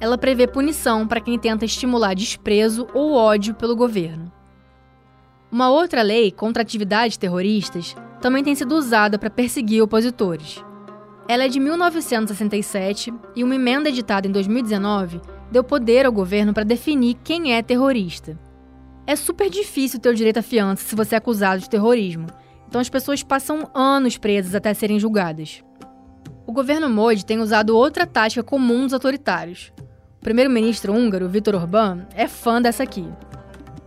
[0.00, 4.32] Ela prevê punição para quem tenta estimular desprezo ou ódio pelo governo.
[5.52, 10.64] Uma outra lei contra atividades terroristas também tem sido usada para perseguir opositores.
[11.28, 16.64] Ela é de 1967 e uma emenda editada em 2019 deu poder ao governo para
[16.64, 18.36] definir quem é terrorista.
[19.06, 22.26] É super difícil ter o direito à fiança se você é acusado de terrorismo,
[22.68, 25.64] então as pessoas passam anos presas até serem julgadas.
[26.46, 29.72] O governo Modi tem usado outra tática comum dos autoritários.
[30.18, 33.06] O primeiro-ministro húngaro, Viktor Orbán, é fã dessa aqui.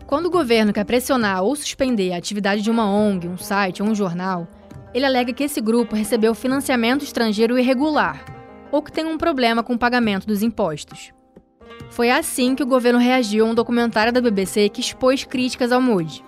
[0.07, 3.89] Quando o governo quer pressionar ou suspender a atividade de uma ONG, um site ou
[3.89, 4.47] um jornal,
[4.93, 8.25] ele alega que esse grupo recebeu financiamento estrangeiro irregular
[8.71, 11.11] ou que tem um problema com o pagamento dos impostos.
[11.89, 15.81] Foi assim que o governo reagiu a um documentário da BBC que expôs críticas ao
[15.81, 16.23] Modi.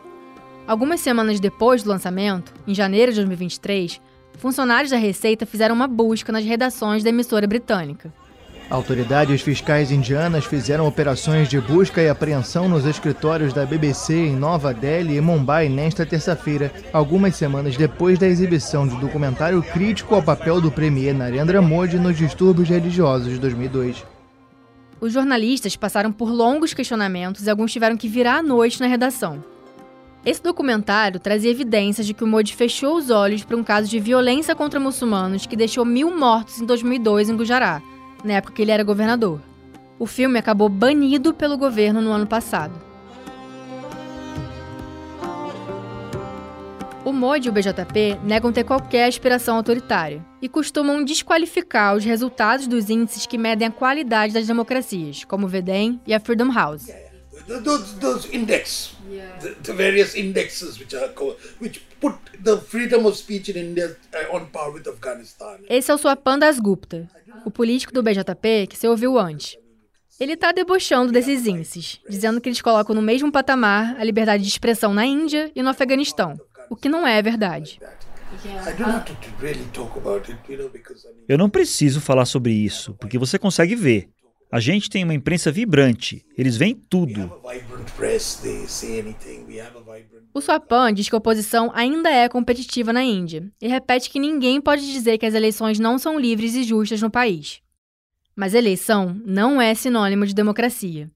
[0.65, 3.99] Algumas semanas depois do lançamento, em janeiro de 2023,
[4.37, 8.13] funcionários da Receita fizeram uma busca nas redações da emissora britânica.
[8.69, 14.73] Autoridades fiscais indianas fizeram operações de busca e apreensão nos escritórios da BBC em Nova
[14.73, 20.23] Delhi e Mumbai nesta terça-feira, algumas semanas depois da exibição de um documentário crítico ao
[20.23, 24.03] papel do premier Narendra Modi nos distúrbios religiosos de 2002.
[25.01, 29.43] Os jornalistas passaram por longos questionamentos e alguns tiveram que virar à noite na redação.
[30.25, 33.99] Esse documentário trazia evidências de que o Modi fechou os olhos para um caso de
[33.99, 37.83] violência contra muçulmanos que deixou mil mortos em 2002 em Gujarat
[38.23, 39.41] na época que ele era governador.
[39.99, 42.73] O filme acabou banido pelo governo no ano passado.
[47.03, 52.65] O MOD e o BJP negam ter qualquer aspiração autoritária e costumam desqualificar os resultados
[52.65, 56.87] dos índices que medem a qualidade das democracias, como o VEDEM e a Freedom House.
[57.45, 58.95] Those, those index,
[59.43, 61.11] the, the various indexes which are
[61.59, 65.59] which put the freedom of speech in India uh, on par with Afghanistan.
[65.69, 67.09] Esse é o Swapan Dasgupta,
[67.45, 69.57] o político do BJP que você ouviu antes.
[70.19, 74.49] Ele está debochando desses índices, dizendo que eles colocam no mesmo patamar a liberdade de
[74.49, 76.39] expressão na Índia e no Afeganistão,
[76.69, 77.79] o que não é verdade.
[81.27, 84.09] Eu não preciso falar sobre isso, porque você consegue ver.
[84.53, 87.41] A gente tem uma imprensa vibrante, eles veem tudo.
[90.31, 94.61] O Swapan diz que a oposição ainda é competitiva na Índia e repete que ninguém
[94.61, 97.61] pode dizer que as eleições não são livres e justas no país.
[98.35, 101.09] Mas eleição não é sinônimo de democracia.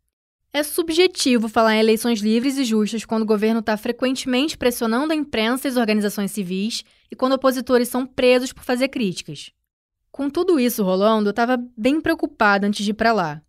[0.52, 5.16] É subjetivo falar em eleições livres e justas quando o governo está frequentemente pressionando a
[5.16, 9.52] imprensa e as organizações civis e quando opositores são presos por fazer críticas.
[10.18, 13.39] Com tudo isso rolando, eu estava bem preocupada antes de ir para lá.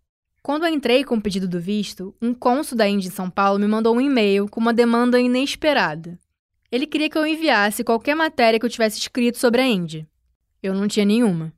[0.43, 3.57] Quando eu entrei com o pedido do visto, um cônsul da Índia em São Paulo
[3.57, 6.19] me mandou um e-mail com uma demanda inesperada.
[6.71, 10.07] Ele queria que eu enviasse qualquer matéria que eu tivesse escrito sobre a Índia.
[10.61, 11.51] Eu não tinha nenhuma.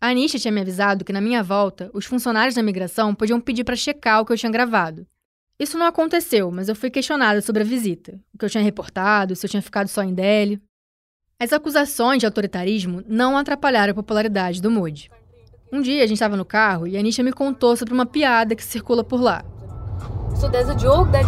[0.00, 3.62] A Anisha tinha me avisado que na minha volta, os funcionários da migração podiam pedir
[3.62, 5.06] para checar o que eu tinha gravado.
[5.60, 9.36] Isso não aconteceu, mas eu fui questionada sobre a visita, o que eu tinha reportado,
[9.36, 10.62] se eu tinha ficado só em Delhi.
[11.40, 15.08] As acusações de autoritarismo não atrapalharam a popularidade do Modi.
[15.72, 18.56] Um dia a gente estava no carro e a Anisha me contou sobre uma piada
[18.56, 19.44] que circula por lá.
[20.34, 21.24] So there's a joke that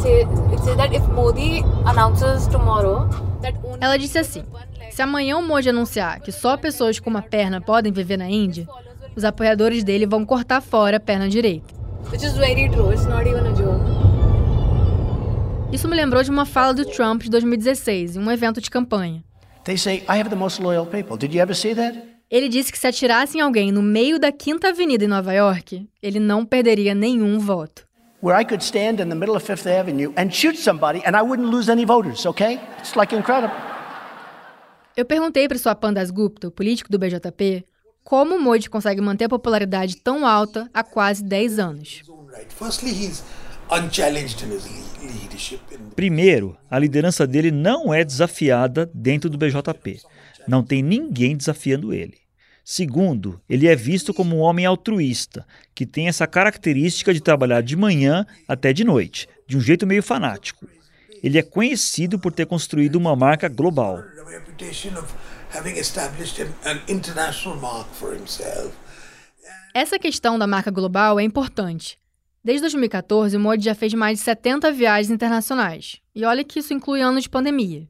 [0.00, 3.06] say, it says that if Modi announces tomorrow
[3.42, 4.44] that Ela disse assim:
[4.90, 8.66] se amanhã o Modi anunciar que só pessoas com uma perna podem viver na Índia,
[9.14, 11.74] os apoiadores dele vão cortar fora a perna direita.
[12.10, 12.94] Which is very true.
[12.94, 13.84] It's not even a joke.
[15.70, 19.22] Isso me lembrou de uma fala do Trump de 2016, em um evento de campanha.
[19.64, 21.16] They say, I have the most loyal people.
[21.16, 21.96] Did you ever see that?
[22.30, 25.88] Ele disse que se atirasse em alguém no meio da Quinta Avenida em Nova York,
[26.00, 27.84] ele não perderia nenhum voto.
[28.22, 31.22] Where I could stand in the middle of Fifth Avenue and shoot somebody and I
[31.22, 32.60] wouldn't lose any voters, okay?
[32.78, 33.56] It's like incredible.
[34.96, 37.64] Eu perguntei para o Swapan Gupta, o político do BJP,
[38.04, 42.02] como o Modi consegue manter a popularidade tão alta há quase 10 anos.
[45.94, 50.00] Primeiro, a liderança dele não é desafiada dentro do BJP.
[50.48, 52.18] Não tem ninguém desafiando ele.
[52.64, 57.76] Segundo, ele é visto como um homem altruísta, que tem essa característica de trabalhar de
[57.76, 60.66] manhã até de noite, de um jeito meio fanático.
[61.22, 64.02] Ele é conhecido por ter construído uma marca global.
[69.74, 71.99] Essa questão da marca global é importante.
[72.42, 76.00] Desde 2014, o Modi já fez mais de 70 viagens internacionais.
[76.14, 77.86] E olha que isso inclui anos de pandemia.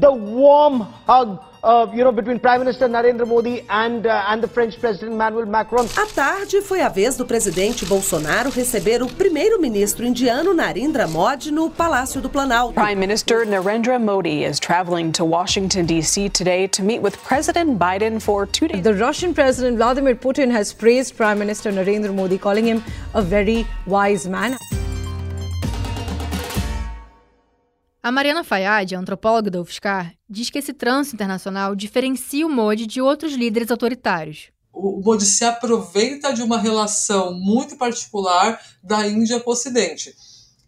[0.00, 4.48] The warm hug uh, you know, between Prime Minister Narendra Modi and, uh, and the
[4.48, 5.86] French President Emmanuel Macron.
[5.96, 11.70] À tarde foi a vez do presidente Bolsonaro receber o primeiro-ministro indiano Narendra Modi no
[11.70, 12.74] Palácio do Planalto.
[12.74, 16.28] Prime Minister Narendra Modi is traveling to Washington D.C.
[16.30, 18.82] today to meet with President Biden for two days.
[18.82, 22.82] The Russian President Vladimir Putin has praised Prime Minister Narendra Modi, calling him
[23.14, 24.56] a very wise man.
[28.04, 33.00] A Mariana Fayad, antropóloga da UFSCar, diz que esse trânsito internacional diferencia o Modi de
[33.00, 34.48] outros líderes autoritários.
[34.72, 40.12] O Modi se aproveita de uma relação muito particular da Índia com o Ocidente.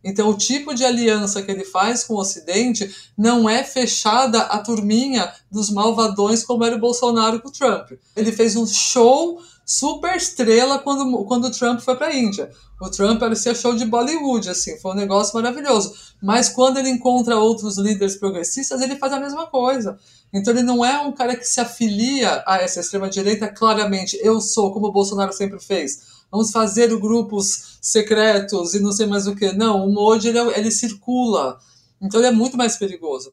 [0.05, 4.59] Então, o tipo de aliança que ele faz com o Ocidente não é fechada a
[4.59, 7.93] turminha dos malvadões como era o Bolsonaro com o Trump.
[8.15, 12.51] Ele fez um show super estrela quando, quando o Trump foi para a Índia.
[12.81, 15.95] O Trump parecia show de Bollywood, assim, foi um negócio maravilhoso.
[16.23, 19.99] Mas quando ele encontra outros líderes progressistas, ele faz a mesma coisa.
[20.33, 24.19] Então ele não é um cara que se afilia a essa extrema-direita claramente.
[24.21, 26.15] Eu sou, como o Bolsonaro sempre fez.
[26.31, 29.53] Vamos fazer grupos secretos e não sei mais o que.
[29.53, 31.59] Não, o Modi ele, é, ele circula.
[32.03, 33.33] Então ele é muito mais perigoso.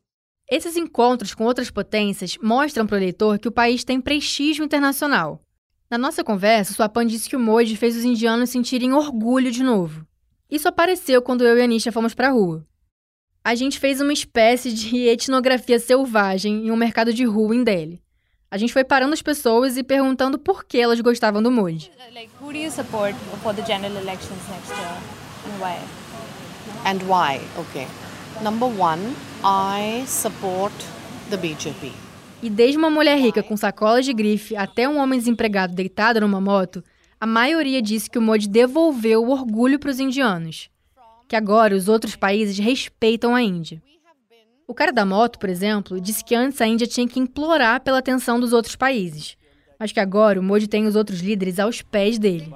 [0.50, 5.40] Esses encontros com outras potências mostram para o eleitor que o país tem prestígio internacional.
[5.92, 10.08] Na nossa conversa, Swapan disse que o Modi fez os indianos sentirem orgulho de novo.
[10.50, 12.66] Isso apareceu quando eu e a Anisha fomos para a rua.
[13.44, 18.02] A gente fez uma espécie de etnografia selvagem em um mercado de rua em Delhi.
[18.50, 21.92] A gente foi parando as pessoas e perguntando por que elas gostavam do Modi.
[22.14, 23.14] Like, who do you support
[23.44, 24.98] for the general elections next year
[25.46, 25.78] and why?
[26.86, 27.42] And why?
[27.60, 27.88] Okay.
[28.42, 29.14] Number one,
[29.44, 30.72] I support
[31.30, 32.11] the BJP.
[32.42, 36.42] E desde uma mulher rica com sacolas de grife até um homem desempregado deitado numa
[36.42, 36.84] moto,
[37.20, 40.70] a maioria disse que o Modi devolveu o orgulho para os indianos,
[41.28, 43.80] que agora os outros países respeitam a Índia.
[44.68, 48.00] O cara da moto, por exemplo, disse que antes a Índia tinha que implorar pela
[48.00, 49.38] atenção dos outros países,
[49.78, 52.52] mas que agora o Modi tem os outros líderes aos pés dele.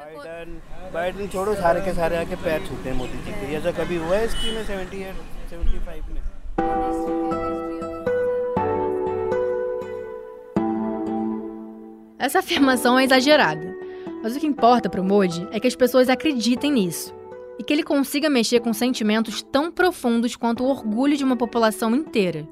[12.18, 13.76] Essa afirmação é exagerada,
[14.24, 17.14] mas o que importa para o Modi é que as pessoas acreditem nisso
[17.60, 21.94] e que ele consiga mexer com sentimentos tão profundos quanto o orgulho de uma população
[21.94, 22.48] inteira.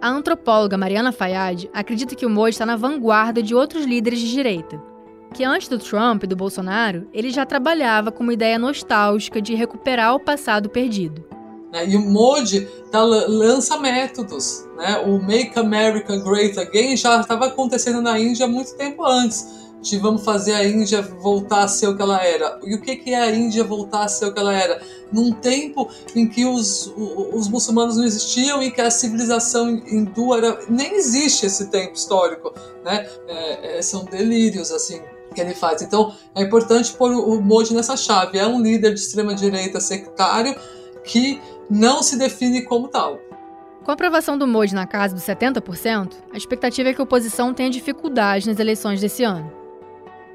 [0.00, 4.30] A antropóloga Mariana Fayad acredita que o Modi está na vanguarda de outros líderes de
[4.30, 4.82] direita,
[5.34, 9.54] que antes do Trump e do Bolsonaro, ele já trabalhava com uma ideia nostálgica de
[9.54, 11.24] recuperar o passado perdido.
[11.72, 11.88] Né?
[11.88, 14.64] E o Modi tá, lança métodos.
[14.76, 14.98] Né?
[15.06, 19.60] O Make America Great Again já estava acontecendo na Índia muito tempo antes.
[19.80, 22.60] De vamos fazer a Índia voltar a ser o que ela era.
[22.62, 24.78] E o que, que é a Índia voltar a ser o que ela era?
[25.10, 26.92] Num tempo em que os,
[27.32, 30.58] os muçulmanos não existiam e que a civilização hindu era.
[30.68, 32.52] Nem existe esse tempo histórico.
[32.84, 33.08] Né?
[33.26, 35.00] É, é, são delírios, assim,
[35.34, 35.80] que ele faz.
[35.80, 38.36] Então é importante pôr o Modi nessa chave.
[38.36, 40.54] É um líder de extrema direita sectário
[41.04, 41.40] que
[41.70, 43.20] não se define como tal.
[43.84, 47.54] Com a aprovação do Modi na casa dos 70%, a expectativa é que a oposição
[47.54, 49.50] tenha dificuldade nas eleições desse ano.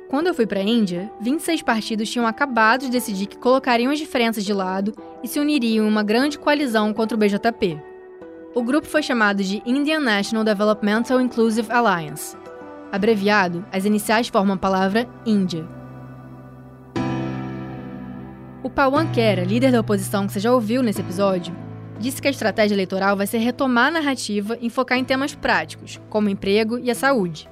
[0.08, 4.00] Quando eu fui para a Índia, 26 partidos tinham acabado de decidir que colocariam as
[4.00, 7.82] diferenças de lado e se uniriam em uma grande coalizão contra o BJP.
[8.54, 12.38] O grupo foi chamado de Indian National Developmental Inclusive Alliance.
[12.92, 15.68] Abreviado, as iniciais formam a palavra Índia.
[18.66, 21.56] O Pawan Kera, líder da oposição que você já ouviu nesse episódio,
[22.00, 26.02] disse que a estratégia eleitoral vai ser retomar a narrativa e focar em temas práticos,
[26.10, 27.48] como o emprego e a saúde.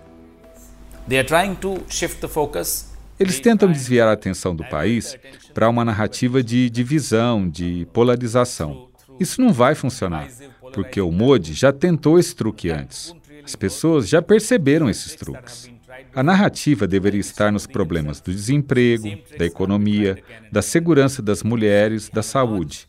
[3.19, 5.15] Eles tentam desviar a atenção do país
[5.53, 8.87] para uma narrativa de divisão, de polarização.
[9.19, 10.27] Isso não vai funcionar,
[10.73, 13.15] porque o Modi já tentou esse truque antes.
[13.45, 15.72] As pessoas já perceberam esses truques.
[16.15, 22.23] A narrativa deveria estar nos problemas do desemprego, da economia, da segurança das mulheres, da
[22.23, 22.87] saúde.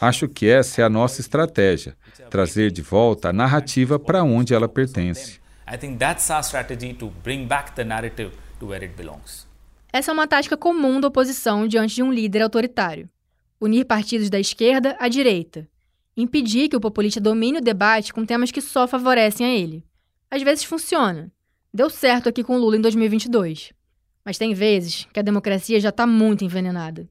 [0.00, 1.96] Acho que essa é a nossa estratégia,
[2.30, 5.40] trazer de volta a narrativa para onde ela pertence.
[9.92, 13.08] Essa é uma tática comum da oposição diante de um líder autoritário.
[13.60, 15.66] Unir partidos da esquerda à direita.
[16.16, 19.84] Impedir que o populista domine o debate com temas que só favorecem a ele.
[20.30, 21.30] Às vezes funciona,
[21.76, 23.74] Deu certo aqui com Lula em 2022.
[24.24, 27.06] Mas tem vezes que a democracia já está muito envenenada.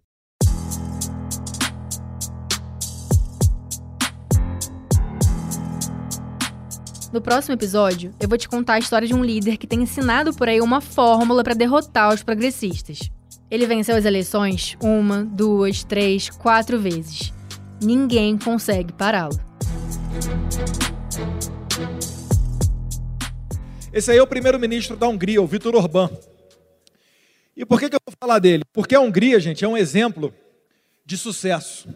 [7.14, 10.34] No próximo episódio, eu vou te contar a história de um líder que tem ensinado
[10.34, 13.12] por aí uma fórmula para derrotar os progressistas.
[13.52, 17.32] Ele venceu as eleições uma, duas, três, quatro vezes.
[17.80, 19.40] Ninguém consegue pará-lo.
[23.96, 26.10] Esse aí é o primeiro-ministro da Hungria, o Viktor Orbán.
[27.56, 28.66] E por que, que eu vou falar dele?
[28.74, 30.34] Porque a Hungria, gente, é um exemplo
[31.06, 31.88] de sucesso,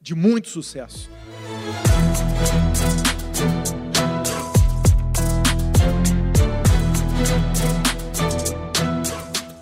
[0.00, 1.10] de muito sucesso.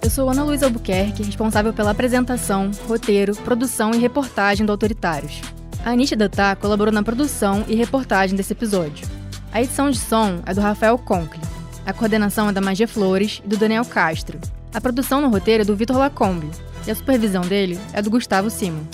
[0.00, 5.40] Eu sou Ana Luísa Albuquerque, responsável pela apresentação, roteiro, produção e reportagem do Autoritários.
[5.84, 9.08] A Anitta Datá colaborou na produção e reportagem desse episódio.
[9.50, 11.49] A edição de som é do Rafael Conkle.
[11.86, 14.38] A coordenação é da Magia Flores e do Daniel Castro.
[14.72, 16.50] A produção no roteiro é do Vitor Lacombe
[16.86, 18.84] e a supervisão dele é do Gustavo Simon.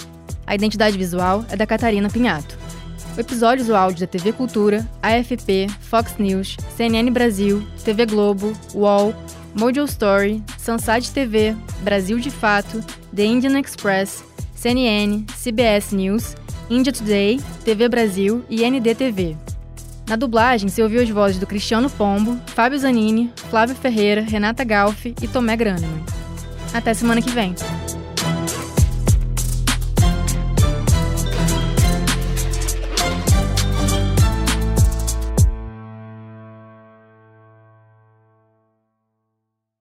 [0.46, 2.56] A identidade visual é da Catarina Pinhato.
[3.16, 9.14] O episódio do áudio da TV Cultura, AFP, Fox News, CNN Brasil, TV Globo, UOL,
[9.54, 12.84] Mojo Story, Sansad TV, Brasil de Fato,
[13.14, 14.22] The Indian Express,
[14.54, 16.36] CNN, CBS News,
[16.68, 19.36] India Today, TV Brasil e NDTV.
[20.08, 25.14] Na dublagem, se ouviu as vozes do Cristiano Pombo, Fábio Zanini, Flávio Ferreira, Renata Galfi
[25.20, 26.04] e Tomé Graneman.
[26.72, 27.54] Até semana que vem!